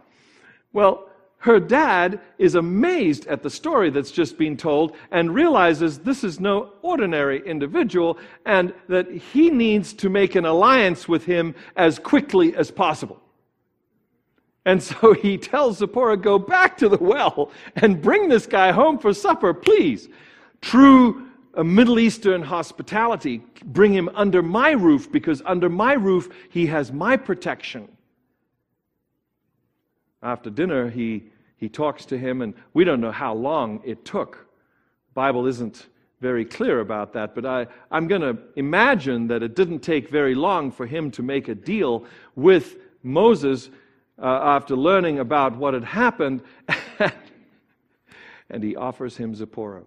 Well, 0.73 1.09
her 1.39 1.61
dad 1.61 2.21
is 2.39 2.55
amazed 2.55 3.27
at 3.27 3.43
the 3.43 3.51
story 3.51 3.91
that's 3.91 4.11
just 4.11 4.39
been 4.39 4.57
told 4.57 4.97
and 5.11 5.35
realizes 5.35 5.99
this 5.99 6.25
is 6.25 6.41
no 6.41 6.73
ordinary 6.81 7.47
individual 7.47 8.19
and 8.47 8.73
that 8.89 9.11
he 9.11 9.51
needs 9.51 9.93
to 9.93 10.09
make 10.09 10.37
an 10.37 10.47
alliance 10.47 11.07
with 11.07 11.27
him 11.27 11.55
as 11.77 11.99
quickly 11.99 12.57
as 12.57 12.71
possible. 12.71 13.21
And 14.65 14.83
so 14.83 15.13
he 15.23 15.37
tells 15.37 15.79
Zipporah, 15.79 16.17
Go 16.17 16.39
back 16.39 16.79
to 16.79 16.89
the 16.89 16.97
well 16.97 17.51
and 17.77 18.01
bring 18.01 18.29
this 18.29 18.47
guy 18.47 18.73
home 18.73 18.99
for 18.99 19.13
supper, 19.13 19.53
please. 19.53 20.09
True 20.63 21.29
uh, 21.57 21.65
Middle 21.65 21.99
Eastern 21.99 22.43
hospitality, 22.43 23.43
bring 23.65 23.93
him 23.93 24.09
under 24.15 24.43
my 24.43 24.71
roof 24.71 25.11
because 25.11 25.43
under 25.47 25.69
my 25.69 25.95
roof 25.95 26.29
he 26.51 26.67
has 26.67 26.93
my 26.93 27.17
protection. 27.17 27.89
After 30.23 30.51
dinner, 30.51 30.91
he, 30.91 31.25
he 31.57 31.69
talks 31.69 32.07
to 32.07 32.19
him, 32.19 32.41
and 32.41 32.55
we 32.73 32.85
don't 32.85 33.01
know 33.01 33.13
how 33.13 33.35
long 33.35 33.81
it 33.85 34.05
took. 34.05 34.47
Bible 35.13 35.47
isn't 35.47 35.87
very 36.21 36.45
clear 36.45 36.81
about 36.81 37.13
that, 37.13 37.35
but 37.35 37.45
I, 37.45 37.67
I'm 37.91 38.09
going 38.09 38.23
to 38.23 38.39
imagine 38.57 39.29
that 39.29 39.43
it 39.43 39.55
didn't 39.55 39.81
take 39.81 40.09
very 40.09 40.35
long 40.35 40.71
for 40.73 40.87
him 40.87 41.11
to 41.13 41.23
make 41.23 41.49
a 41.49 41.55
deal 41.55 42.07
with 42.35 42.77
Moses 43.03 43.69
uh, 44.19 44.25
after 44.25 44.75
learning 44.75 45.19
about 45.19 45.57
what 45.57 45.75
had 45.75 45.85
happened, 45.85 46.43
and 48.51 48.63
he 48.63 48.75
offers 48.75 49.17
him 49.17 49.35
Zipporah. 49.35 49.83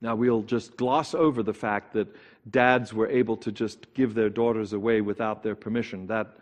Now, 0.00 0.14
we'll 0.14 0.42
just 0.42 0.76
gloss 0.76 1.14
over 1.14 1.42
the 1.42 1.54
fact 1.54 1.92
that 1.94 2.08
dads 2.50 2.94
were 2.94 3.08
able 3.08 3.36
to 3.38 3.52
just 3.52 3.92
give 3.94 4.14
their 4.14 4.30
daughters 4.30 4.72
away 4.72 5.00
without 5.00 5.42
their 5.42 5.54
permission. 5.54 6.06
That, 6.06 6.36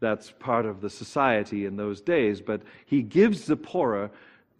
that's 0.00 0.30
part 0.30 0.66
of 0.66 0.80
the 0.80 0.90
society 0.90 1.64
in 1.64 1.76
those 1.76 2.00
days. 2.00 2.40
But 2.40 2.62
he 2.86 3.02
gives 3.02 3.44
Zipporah 3.44 4.10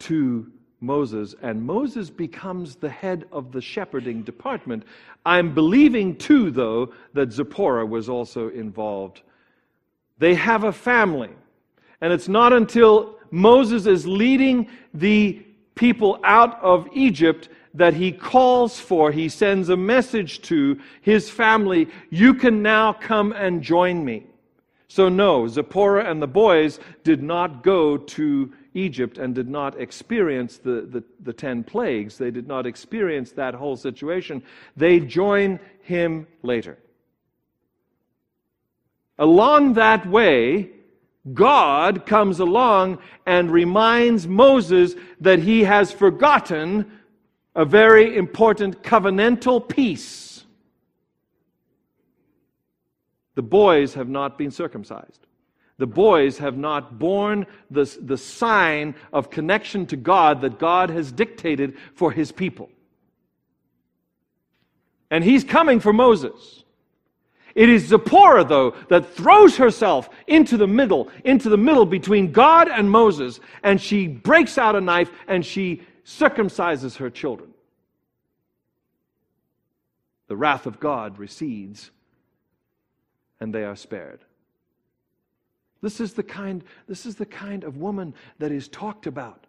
to 0.00 0.50
Moses, 0.80 1.34
and 1.42 1.62
Moses 1.62 2.08
becomes 2.08 2.76
the 2.76 2.88
head 2.88 3.26
of 3.32 3.52
the 3.52 3.60
shepherding 3.60 4.22
department. 4.22 4.84
I'm 5.26 5.52
believing, 5.52 6.16
too, 6.16 6.50
though, 6.50 6.92
that 7.14 7.32
Zipporah 7.32 7.84
was 7.84 8.08
also 8.08 8.48
involved 8.48 9.22
they 10.18 10.34
have 10.34 10.64
a 10.64 10.72
family. 10.72 11.30
And 12.00 12.12
it's 12.12 12.28
not 12.28 12.52
until 12.52 13.16
Moses 13.30 13.86
is 13.86 14.06
leading 14.06 14.68
the 14.94 15.44
people 15.74 16.20
out 16.24 16.60
of 16.62 16.88
Egypt 16.92 17.48
that 17.78 17.94
he 17.94 18.12
calls 18.12 18.78
for, 18.78 19.12
he 19.12 19.28
sends 19.28 19.68
a 19.68 19.76
message 19.76 20.42
to 20.42 20.78
his 21.00 21.30
family 21.30 21.88
you 22.10 22.34
can 22.34 22.60
now 22.60 22.92
come 22.92 23.32
and 23.32 23.62
join 23.62 24.04
me. 24.04 24.26
So, 24.88 25.08
no, 25.08 25.46
Zipporah 25.46 26.10
and 26.10 26.20
the 26.20 26.26
boys 26.26 26.80
did 27.04 27.22
not 27.22 27.62
go 27.62 27.96
to 27.96 28.52
Egypt 28.74 29.18
and 29.18 29.34
did 29.34 29.48
not 29.48 29.80
experience 29.80 30.58
the, 30.58 30.88
the, 30.90 31.04
the, 31.20 31.32
ten 31.32 31.62
plagues. 31.62 32.18
They 32.18 32.30
did 32.30 32.48
not 32.48 32.66
experience 32.66 33.32
that 33.32 33.54
whole 33.54 33.76
situation. 33.76 34.42
They 34.76 35.00
join 35.00 35.60
him 35.82 36.26
later. 36.42 36.78
along 39.18 39.74
that 39.74 40.08
way, 40.08 40.70
God 41.34 42.06
comes 42.06 42.40
along 42.40 42.98
and 43.26 43.50
reminds 43.50 44.26
Moses 44.26 44.94
that 45.20 45.40
he 45.40 45.64
has 45.64 45.92
forgotten 45.92 46.97
a 47.58 47.64
very 47.64 48.16
important 48.16 48.84
covenantal 48.84 49.68
piece. 49.68 50.44
The 53.34 53.42
boys 53.42 53.94
have 53.94 54.08
not 54.08 54.38
been 54.38 54.52
circumcised. 54.52 55.26
The 55.76 55.86
boys 55.86 56.38
have 56.38 56.56
not 56.56 57.00
borne 57.00 57.46
the, 57.68 57.84
the 58.00 58.16
sign 58.16 58.94
of 59.12 59.30
connection 59.30 59.86
to 59.86 59.96
God 59.96 60.40
that 60.42 60.60
God 60.60 60.88
has 60.90 61.10
dictated 61.10 61.76
for 61.94 62.12
his 62.12 62.30
people. 62.30 62.70
And 65.10 65.24
he's 65.24 65.42
coming 65.42 65.80
for 65.80 65.92
Moses. 65.92 66.62
It 67.56 67.68
is 67.68 67.88
Zipporah, 67.88 68.44
though, 68.44 68.76
that 68.88 69.12
throws 69.14 69.56
herself 69.56 70.10
into 70.28 70.56
the 70.56 70.68
middle, 70.68 71.08
into 71.24 71.48
the 71.48 71.56
middle 71.56 71.86
between 71.86 72.30
God 72.30 72.68
and 72.68 72.88
Moses, 72.88 73.40
and 73.64 73.80
she 73.80 74.06
breaks 74.06 74.58
out 74.58 74.76
a 74.76 74.80
knife 74.80 75.10
and 75.26 75.44
she 75.44 75.82
circumcises 76.08 76.96
her 76.96 77.10
children. 77.10 77.50
The 80.28 80.36
wrath 80.36 80.66
of 80.66 80.80
God 80.80 81.18
recedes, 81.18 81.90
and 83.40 83.54
they 83.54 83.64
are 83.64 83.76
spared. 83.76 84.20
This 85.82 86.00
is 86.00 86.14
the 86.14 86.22
kind, 86.22 86.64
this 86.88 87.04
is 87.04 87.16
the 87.16 87.26
kind 87.26 87.62
of 87.62 87.76
woman 87.76 88.14
that 88.38 88.50
is 88.50 88.68
talked 88.68 89.06
about 89.06 89.44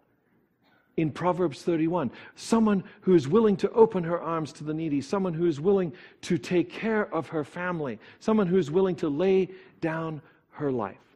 in 0.96 1.10
Proverbs 1.10 1.62
31. 1.62 2.10
Someone 2.36 2.84
who 3.00 3.14
is 3.14 3.26
willing 3.26 3.56
to 3.56 3.70
open 3.72 4.04
her 4.04 4.20
arms 4.20 4.52
to 4.54 4.64
the 4.64 4.74
needy, 4.74 5.00
someone 5.00 5.32
who 5.32 5.46
is 5.46 5.60
willing 5.60 5.92
to 6.22 6.36
take 6.36 6.70
care 6.70 7.12
of 7.12 7.28
her 7.28 7.42
family, 7.42 7.98
someone 8.20 8.46
who 8.46 8.58
is 8.58 8.70
willing 8.70 8.96
to 8.96 9.08
lay 9.08 9.48
down 9.80 10.20
her 10.50 10.70
life. 10.70 11.09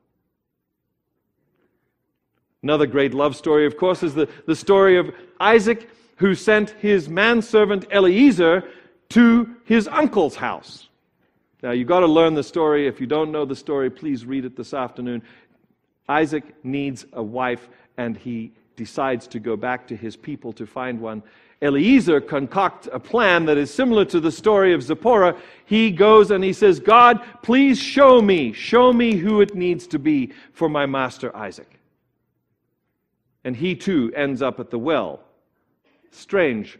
Another 2.65 2.87
great 2.87 3.13
love 3.13 3.37
story, 3.37 3.67
of 3.67 3.77
course, 3.77 4.03
is 4.03 4.15
the, 4.15 4.27
the 4.47 4.57
story 4.57 4.97
of 4.97 5.15
Isaac 5.39 5.91
who 6.17 6.35
sent 6.35 6.71
his 6.71 7.11
manservant 7.11 7.85
Eliezer 7.93 8.65
to 9.11 9.55
his 9.67 9.87
uncle's 9.87 10.35
house. 10.35 10.89
Now, 11.63 11.73
you've 11.73 11.89
got 11.89 12.01
to 12.01 12.07
learn 12.07 12.33
the 12.33 12.43
story. 12.43 12.87
If 12.87 13.03
you 13.03 13.07
don't 13.07 13.31
know 13.31 13.45
the 13.45 13.55
story, 13.55 13.91
please 13.91 14.25
read 14.25 14.47
it 14.47 14.57
this 14.57 14.73
afternoon. 14.73 15.23
Isaac 16.09 16.65
needs 16.65 17.05
a 17.13 17.23
wife, 17.23 17.69
and 17.99 18.17
he 18.17 18.51
decides 18.77 19.27
to 19.27 19.39
go 19.39 19.57
back 19.57 19.87
to 19.89 19.97
his 19.97 20.17
people 20.17 20.51
to 20.55 20.67
find 20.67 20.99
one. 21.03 21.23
Eliezer 21.61 22.19
concocts 22.19 22.89
a 22.91 22.99
plan 22.99 23.45
that 23.45 23.59
is 23.59 23.73
similar 23.73 24.07
to 24.07 24.21
the 24.21 24.33
story 24.33 24.73
of 24.73 24.83
Zipporah. 24.83 25.37
He 25.67 25.91
goes 25.91 26.31
and 26.31 26.43
he 26.43 26.55
says, 26.55 26.81
God, 26.81 27.23
please 27.43 27.79
show 27.79 28.23
me, 28.23 28.55
show 28.55 28.91
me 28.91 29.17
who 29.17 29.43
it 29.43 29.55
needs 29.55 29.87
to 29.89 29.99
be 29.99 30.33
for 30.55 30.71
my 30.71 30.87
master 30.87 31.35
Isaac. 31.37 31.74
And 33.45 33.55
he 33.55 33.75
too 33.75 34.13
ends 34.17 34.43
up 34.43 34.59
at 34.59 34.71
the 34.71 34.79
well. 34.79 35.21
Strange 36.11 36.79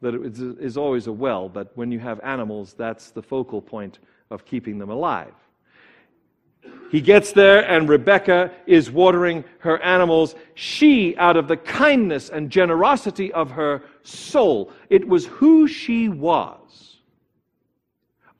that 0.00 0.14
it 0.14 0.38
is 0.38 0.76
always 0.76 1.06
a 1.06 1.12
well, 1.12 1.48
but 1.48 1.70
when 1.76 1.92
you 1.92 1.98
have 1.98 2.20
animals, 2.20 2.74
that's 2.76 3.10
the 3.10 3.22
focal 3.22 3.60
point 3.60 3.98
of 4.30 4.44
keeping 4.44 4.78
them 4.78 4.90
alive. 4.90 5.34
He 6.90 7.00
gets 7.00 7.32
there, 7.32 7.68
and 7.70 7.88
Rebecca 7.88 8.50
is 8.66 8.90
watering 8.90 9.44
her 9.58 9.80
animals. 9.82 10.34
She, 10.54 11.16
out 11.16 11.36
of 11.36 11.48
the 11.48 11.56
kindness 11.56 12.30
and 12.30 12.50
generosity 12.50 13.32
of 13.32 13.52
her 13.52 13.82
soul, 14.02 14.72
it 14.88 15.06
was 15.06 15.26
who 15.26 15.68
she 15.68 16.08
was, 16.08 16.96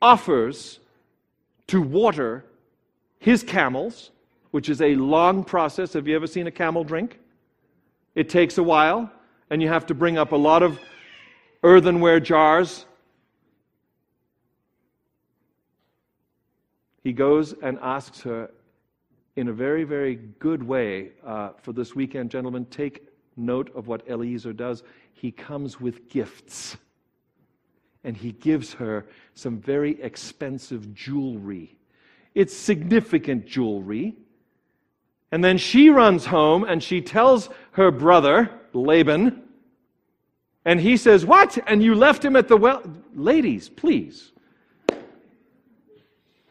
offers 0.02 0.80
to 1.68 1.80
water 1.80 2.44
his 3.18 3.42
camels, 3.42 4.10
which 4.50 4.68
is 4.68 4.80
a 4.80 4.94
long 4.96 5.44
process. 5.44 5.92
Have 5.92 6.08
you 6.08 6.16
ever 6.16 6.26
seen 6.26 6.46
a 6.46 6.50
camel 6.50 6.84
drink? 6.84 7.18
It 8.14 8.28
takes 8.28 8.58
a 8.58 8.62
while, 8.62 9.10
and 9.50 9.62
you 9.62 9.68
have 9.68 9.86
to 9.86 9.94
bring 9.94 10.18
up 10.18 10.32
a 10.32 10.36
lot 10.36 10.62
of 10.62 10.78
earthenware 11.62 12.20
jars 12.20 12.86
he 17.02 17.12
goes 17.12 17.54
and 17.62 17.78
asks 17.80 18.20
her 18.22 18.50
in 19.36 19.48
a 19.48 19.52
very, 19.52 19.84
very 19.84 20.16
good 20.38 20.62
way 20.62 21.12
uh, 21.24 21.50
for 21.62 21.72
this 21.72 21.94
weekend, 21.94 22.30
gentlemen. 22.30 22.66
Take 22.66 23.08
note 23.36 23.70
of 23.74 23.86
what 23.86 24.06
Eliezer 24.08 24.52
does. 24.52 24.82
He 25.12 25.30
comes 25.30 25.80
with 25.80 26.08
gifts, 26.08 26.76
and 28.04 28.16
he 28.16 28.32
gives 28.32 28.74
her 28.74 29.06
some 29.34 29.58
very 29.58 30.00
expensive 30.02 30.94
jewelry. 30.94 31.76
It's 32.34 32.54
significant 32.56 33.46
jewelry. 33.46 34.16
And 35.32 35.44
then 35.44 35.58
she 35.58 35.90
runs 35.90 36.26
home 36.26 36.64
and 36.64 36.82
she 36.82 37.00
tells 37.00 37.48
her 37.72 37.90
brother, 37.90 38.50
Laban, 38.72 39.42
and 40.64 40.80
he 40.80 40.96
says, 40.96 41.24
What? 41.24 41.58
And 41.66 41.82
you 41.82 41.94
left 41.94 42.24
him 42.24 42.36
at 42.36 42.48
the 42.48 42.56
well? 42.56 42.82
Ladies, 43.14 43.68
please. 43.68 44.32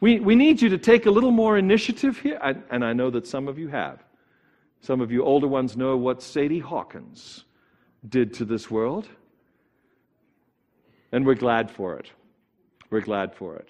We, 0.00 0.18
we 0.18 0.34
need 0.34 0.62
you 0.62 0.70
to 0.70 0.78
take 0.78 1.06
a 1.06 1.10
little 1.10 1.30
more 1.30 1.58
initiative 1.58 2.18
here. 2.18 2.38
I, 2.42 2.54
and 2.70 2.84
I 2.84 2.94
know 2.94 3.10
that 3.10 3.26
some 3.26 3.48
of 3.48 3.58
you 3.58 3.68
have. 3.68 4.02
Some 4.80 5.02
of 5.02 5.12
you 5.12 5.24
older 5.24 5.46
ones 5.46 5.76
know 5.76 5.96
what 5.96 6.22
Sadie 6.22 6.58
Hawkins 6.58 7.44
did 8.08 8.32
to 8.34 8.46
this 8.46 8.70
world. 8.70 9.06
And 11.12 11.26
we're 11.26 11.34
glad 11.34 11.70
for 11.70 11.98
it. 11.98 12.10
We're 12.88 13.02
glad 13.02 13.34
for 13.34 13.56
it. 13.56 13.68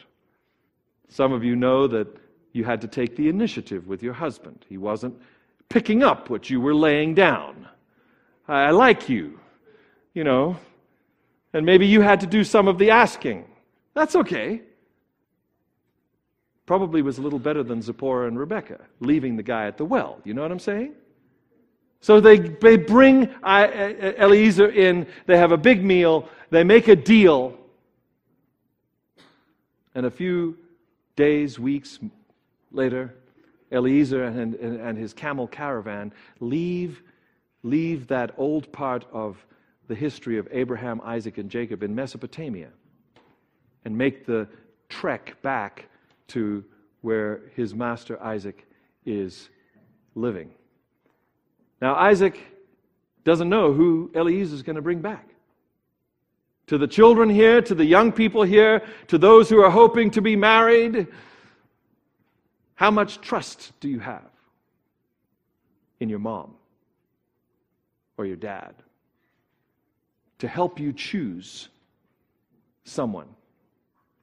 Some 1.08 1.32
of 1.32 1.42
you 1.42 1.56
know 1.56 1.88
that 1.88 2.06
you 2.52 2.64
had 2.64 2.80
to 2.80 2.88
take 2.88 3.16
the 3.16 3.28
initiative 3.28 3.86
with 3.86 4.02
your 4.02 4.14
husband. 4.14 4.64
He 4.68 4.78
wasn't 4.78 5.20
picking 5.68 6.02
up 6.02 6.30
what 6.30 6.50
you 6.50 6.60
were 6.60 6.74
laying 6.74 7.14
down. 7.14 7.68
I 8.48 8.70
like 8.70 9.08
you, 9.08 9.38
you 10.14 10.24
know. 10.24 10.56
And 11.52 11.64
maybe 11.66 11.86
you 11.86 12.00
had 12.00 12.20
to 12.20 12.26
do 12.26 12.44
some 12.44 12.68
of 12.68 12.78
the 12.78 12.90
asking. 12.90 13.44
That's 13.94 14.16
okay 14.16 14.62
probably 16.70 17.02
was 17.02 17.18
a 17.18 17.20
little 17.20 17.40
better 17.40 17.64
than 17.64 17.82
Zipporah 17.82 18.28
and 18.28 18.38
Rebecca, 18.38 18.78
leaving 19.00 19.34
the 19.34 19.42
guy 19.42 19.66
at 19.66 19.76
the 19.76 19.84
well. 19.84 20.20
You 20.22 20.34
know 20.34 20.42
what 20.42 20.52
I'm 20.52 20.60
saying? 20.60 20.92
So 22.00 22.20
they, 22.20 22.38
they 22.38 22.76
bring 22.76 23.28
Eliezer 23.44 24.70
in, 24.70 25.08
they 25.26 25.36
have 25.36 25.50
a 25.50 25.56
big 25.56 25.82
meal, 25.82 26.28
they 26.50 26.62
make 26.62 26.86
a 26.86 26.94
deal, 26.94 27.58
and 29.96 30.06
a 30.06 30.10
few 30.12 30.56
days, 31.16 31.58
weeks 31.58 31.98
later, 32.72 33.14
Eliezer 33.72 34.24
and, 34.24 34.54
and, 34.54 34.80
and 34.80 34.98
his 34.98 35.12
camel 35.12 35.46
caravan 35.46 36.12
leave, 36.40 37.02
leave 37.62 38.06
that 38.08 38.32
old 38.36 38.70
part 38.72 39.04
of 39.12 39.44
the 39.88 39.94
history 39.94 40.38
of 40.38 40.48
Abraham, 40.50 41.00
Isaac, 41.04 41.38
and 41.38 41.50
Jacob 41.50 41.82
in 41.82 41.94
Mesopotamia 41.94 42.68
and 43.84 43.96
make 43.96 44.26
the 44.26 44.48
trek 44.88 45.40
back 45.42 45.86
to 46.28 46.64
where 47.00 47.40
his 47.56 47.74
master 47.74 48.22
Isaac 48.22 48.66
is 49.04 49.48
living. 50.14 50.50
Now, 51.80 51.94
Isaac 51.94 52.38
doesn't 53.24 53.48
know 53.48 53.72
who 53.72 54.10
Eliezer 54.14 54.54
is 54.54 54.62
going 54.62 54.76
to 54.76 54.82
bring 54.82 55.00
back. 55.00 55.28
To 56.66 56.78
the 56.78 56.86
children 56.86 57.28
here, 57.28 57.60
to 57.62 57.74
the 57.74 57.84
young 57.84 58.12
people 58.12 58.42
here, 58.42 58.82
to 59.08 59.18
those 59.18 59.48
who 59.48 59.60
are 59.60 59.70
hoping 59.70 60.10
to 60.12 60.20
be 60.20 60.36
married, 60.36 61.08
how 62.80 62.90
much 62.90 63.20
trust 63.20 63.78
do 63.80 63.90
you 63.90 63.98
have 63.98 64.30
in 66.00 66.08
your 66.08 66.18
mom 66.18 66.54
or 68.16 68.24
your 68.24 68.38
dad 68.38 68.74
to 70.38 70.48
help 70.48 70.80
you 70.80 70.90
choose 70.94 71.68
someone? 72.84 73.26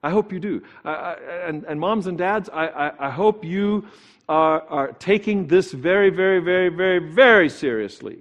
I 0.02 0.10
hope 0.10 0.32
you 0.32 0.40
do. 0.40 0.64
I, 0.84 0.90
I, 0.90 1.14
and, 1.46 1.66
and, 1.66 1.80
moms 1.80 2.08
and 2.08 2.18
dads, 2.18 2.50
I, 2.50 2.94
I 2.98 3.12
hope 3.12 3.46
you 3.46 3.86
are, 4.28 4.64
are 4.64 4.92
taking 4.94 5.46
this 5.46 5.72
very, 5.72 6.10
very, 6.10 6.40
very, 6.40 6.70
very, 6.70 6.98
very 6.98 7.50
seriously. 7.50 8.18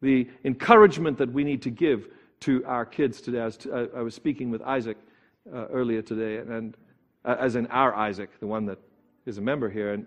The 0.00 0.28
encouragement 0.42 1.16
that 1.18 1.32
we 1.32 1.44
need 1.44 1.62
to 1.62 1.70
give 1.70 2.08
to 2.40 2.64
our 2.64 2.84
kids 2.84 3.20
today. 3.20 3.42
I 3.42 3.44
was, 3.44 3.68
I 3.96 4.02
was 4.02 4.16
speaking 4.16 4.50
with 4.50 4.62
Isaac 4.62 4.96
uh, 5.54 5.66
earlier 5.66 6.02
today, 6.02 6.38
and 6.38 6.76
uh, 7.24 7.36
as 7.38 7.54
in 7.54 7.68
our 7.68 7.94
Isaac, 7.94 8.28
the 8.40 8.48
one 8.48 8.66
that 8.66 8.80
is 9.26 9.38
a 9.38 9.40
member 9.40 9.70
here, 9.70 9.92
and 9.92 10.06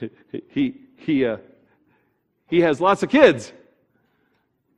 he, 0.48 0.74
he, 0.96 1.24
uh, 1.24 1.36
he 2.48 2.60
has 2.60 2.80
lots 2.80 3.02
of 3.02 3.08
kids. 3.08 3.52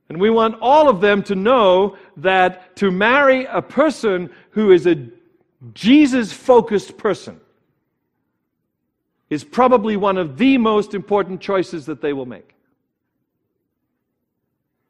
And 0.09 0.19
we 0.19 0.29
want 0.29 0.57
all 0.61 0.87
of 0.87 1.01
them 1.01 1.23
to 1.23 1.35
know 1.35 1.97
that 2.17 2.75
to 2.77 2.91
marry 2.91 3.45
a 3.45 3.61
person 3.61 4.29
who 4.51 4.71
is 4.71 4.85
a 4.85 5.07
Jesus 5.73 6.31
focused 6.31 6.97
person 6.97 7.39
is 9.29 9.43
probably 9.43 9.97
one 9.97 10.17
of 10.17 10.37
the 10.37 10.57
most 10.57 10.93
important 10.93 11.41
choices 11.41 11.87
that 11.87 12.01
they 12.01 12.13
will 12.13 12.27
make. 12.27 12.55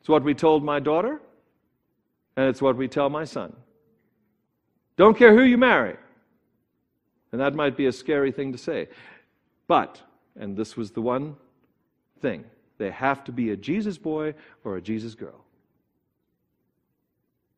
It's 0.02 0.10
what 0.10 0.24
we 0.24 0.34
told 0.34 0.64
my 0.64 0.80
daughter, 0.80 1.22
and 2.36 2.48
it's 2.50 2.62
what 2.62 2.76
we 2.76 2.88
tell 2.88 3.10
my 3.10 3.24
son. 3.24 3.56
Don't 4.98 5.18
care 5.18 5.34
who 5.34 5.44
you 5.44 5.58
marry, 5.58 5.96
And 7.36 7.42
that 7.42 7.54
might 7.54 7.76
be 7.76 7.88
a 7.88 7.92
scary 7.92 8.32
thing 8.32 8.54
to 8.54 8.58
say. 8.58 8.88
But, 9.68 10.02
and 10.40 10.56
this 10.56 10.78
was 10.78 10.92
the 10.92 11.02
one 11.02 11.36
thing, 12.22 12.46
they 12.78 12.90
have 12.92 13.26
to 13.26 13.34
be 13.34 13.50
a 13.50 13.58
Jesus 13.58 13.98
boy 13.98 14.36
or 14.64 14.78
a 14.78 14.82
Jesus 14.82 15.16
girl. 15.16 15.44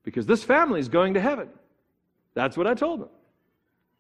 Because 0.02 0.26
this 0.26 0.44
family 0.44 0.80
is 0.80 0.90
going 0.90 1.14
to 1.14 1.22
heaven. 1.22 1.48
That's 2.34 2.58
what 2.58 2.66
I 2.66 2.74
told 2.74 3.02
them. 3.02 3.10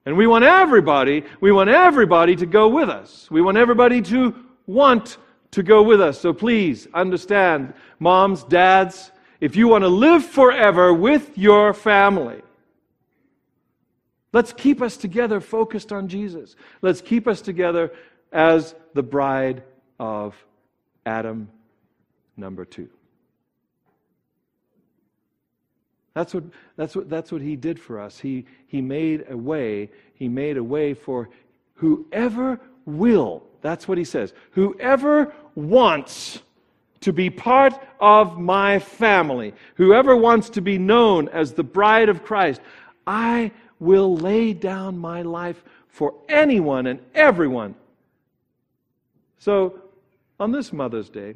And 0.07 0.17
we 0.17 0.25
want 0.25 0.45
everybody, 0.45 1.23
we 1.41 1.51
want 1.51 1.69
everybody 1.69 2.35
to 2.37 2.47
go 2.47 2.67
with 2.69 2.89
us. 2.89 3.29
We 3.29 3.43
want 3.43 3.59
everybody 3.59 4.01
to 4.01 4.33
want 4.65 5.19
to 5.51 5.61
go 5.61 5.83
with 5.83 6.01
us. 6.01 6.19
So 6.19 6.33
please 6.33 6.87
understand, 6.91 7.75
moms, 7.99 8.43
dads, 8.45 9.11
if 9.41 9.55
you 9.55 9.67
want 9.67 9.83
to 9.83 9.89
live 9.89 10.25
forever 10.25 10.91
with 10.91 11.37
your 11.37 11.71
family, 11.71 12.41
let's 14.33 14.53
keep 14.53 14.81
us 14.81 14.97
together 14.97 15.39
focused 15.39 15.91
on 15.91 16.07
Jesus. 16.07 16.55
Let's 16.81 17.01
keep 17.01 17.27
us 17.27 17.41
together 17.41 17.91
as 18.31 18.75
the 18.93 19.03
bride 19.03 19.63
of 19.99 20.35
Adam 21.05 21.49
number 22.35 22.65
two. 22.65 22.89
That's 26.13 26.33
what, 26.33 26.45
that's 26.75 26.95
what, 26.95 27.09
that's 27.09 27.31
what 27.31 27.41
he 27.41 27.55
did 27.55 27.79
for 27.79 27.99
us. 27.99 28.17
He, 28.17 28.45
he 28.67 28.81
made 28.81 29.25
a 29.29 29.37
way. 29.37 29.91
He 30.15 30.27
made 30.27 30.57
a 30.57 30.63
way 30.63 30.95
for 30.95 31.29
whoever 31.75 32.59
will. 32.87 33.43
That's 33.61 33.87
what 33.87 33.99
he 33.99 34.03
says. 34.03 34.33
Whoever 34.51 35.31
wants 35.53 36.41
to 37.01 37.13
be 37.13 37.29
part 37.29 37.79
of 37.99 38.39
my 38.39 38.79
family, 38.79 39.53
whoever 39.75 40.15
wants 40.15 40.49
to 40.51 40.61
be 40.61 40.79
known 40.79 41.29
as 41.29 41.53
the 41.53 41.63
bride 41.63 42.09
of 42.09 42.23
Christ, 42.23 42.61
I 43.05 43.51
will 43.79 44.15
lay 44.15 44.53
down 44.53 44.97
my 44.97 45.21
life 45.21 45.63
for 45.87 46.13
anyone 46.29 46.87
and 46.87 46.99
everyone. 47.13 47.75
So, 49.39 49.81
on 50.39 50.51
this 50.51 50.71
Mother's 50.71 51.09
Day, 51.09 51.35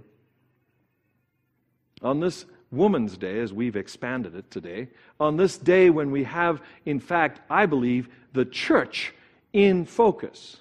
on 2.02 2.20
this 2.20 2.46
Woman's 2.72 3.18
Day, 3.18 3.40
as 3.40 3.52
we've 3.52 3.76
expanded 3.76 4.36
it 4.36 4.50
today, 4.50 4.88
on 5.20 5.38
this 5.38 5.58
day 5.58 5.90
when 5.90 6.10
we 6.12 6.24
have, 6.24 6.62
in 6.86 7.00
fact, 7.00 7.42
I 7.50 7.66
believe, 7.66 8.10
the 8.34 8.46
church 8.46 9.14
in 9.54 9.86
focus, 9.86 10.58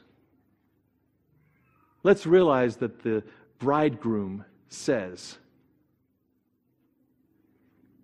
let's 2.03 2.27
realize 2.27 2.77
that 2.79 3.03
the 3.03 3.23
bridegroom 3.59 4.45
says, 4.69 5.39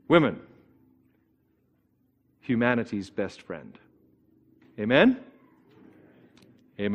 Women, 0.09 0.41
humanity's 2.47 3.11
best 3.11 3.43
friend. 3.43 3.79
Amen? 4.79 5.19
Amen. 6.79 6.93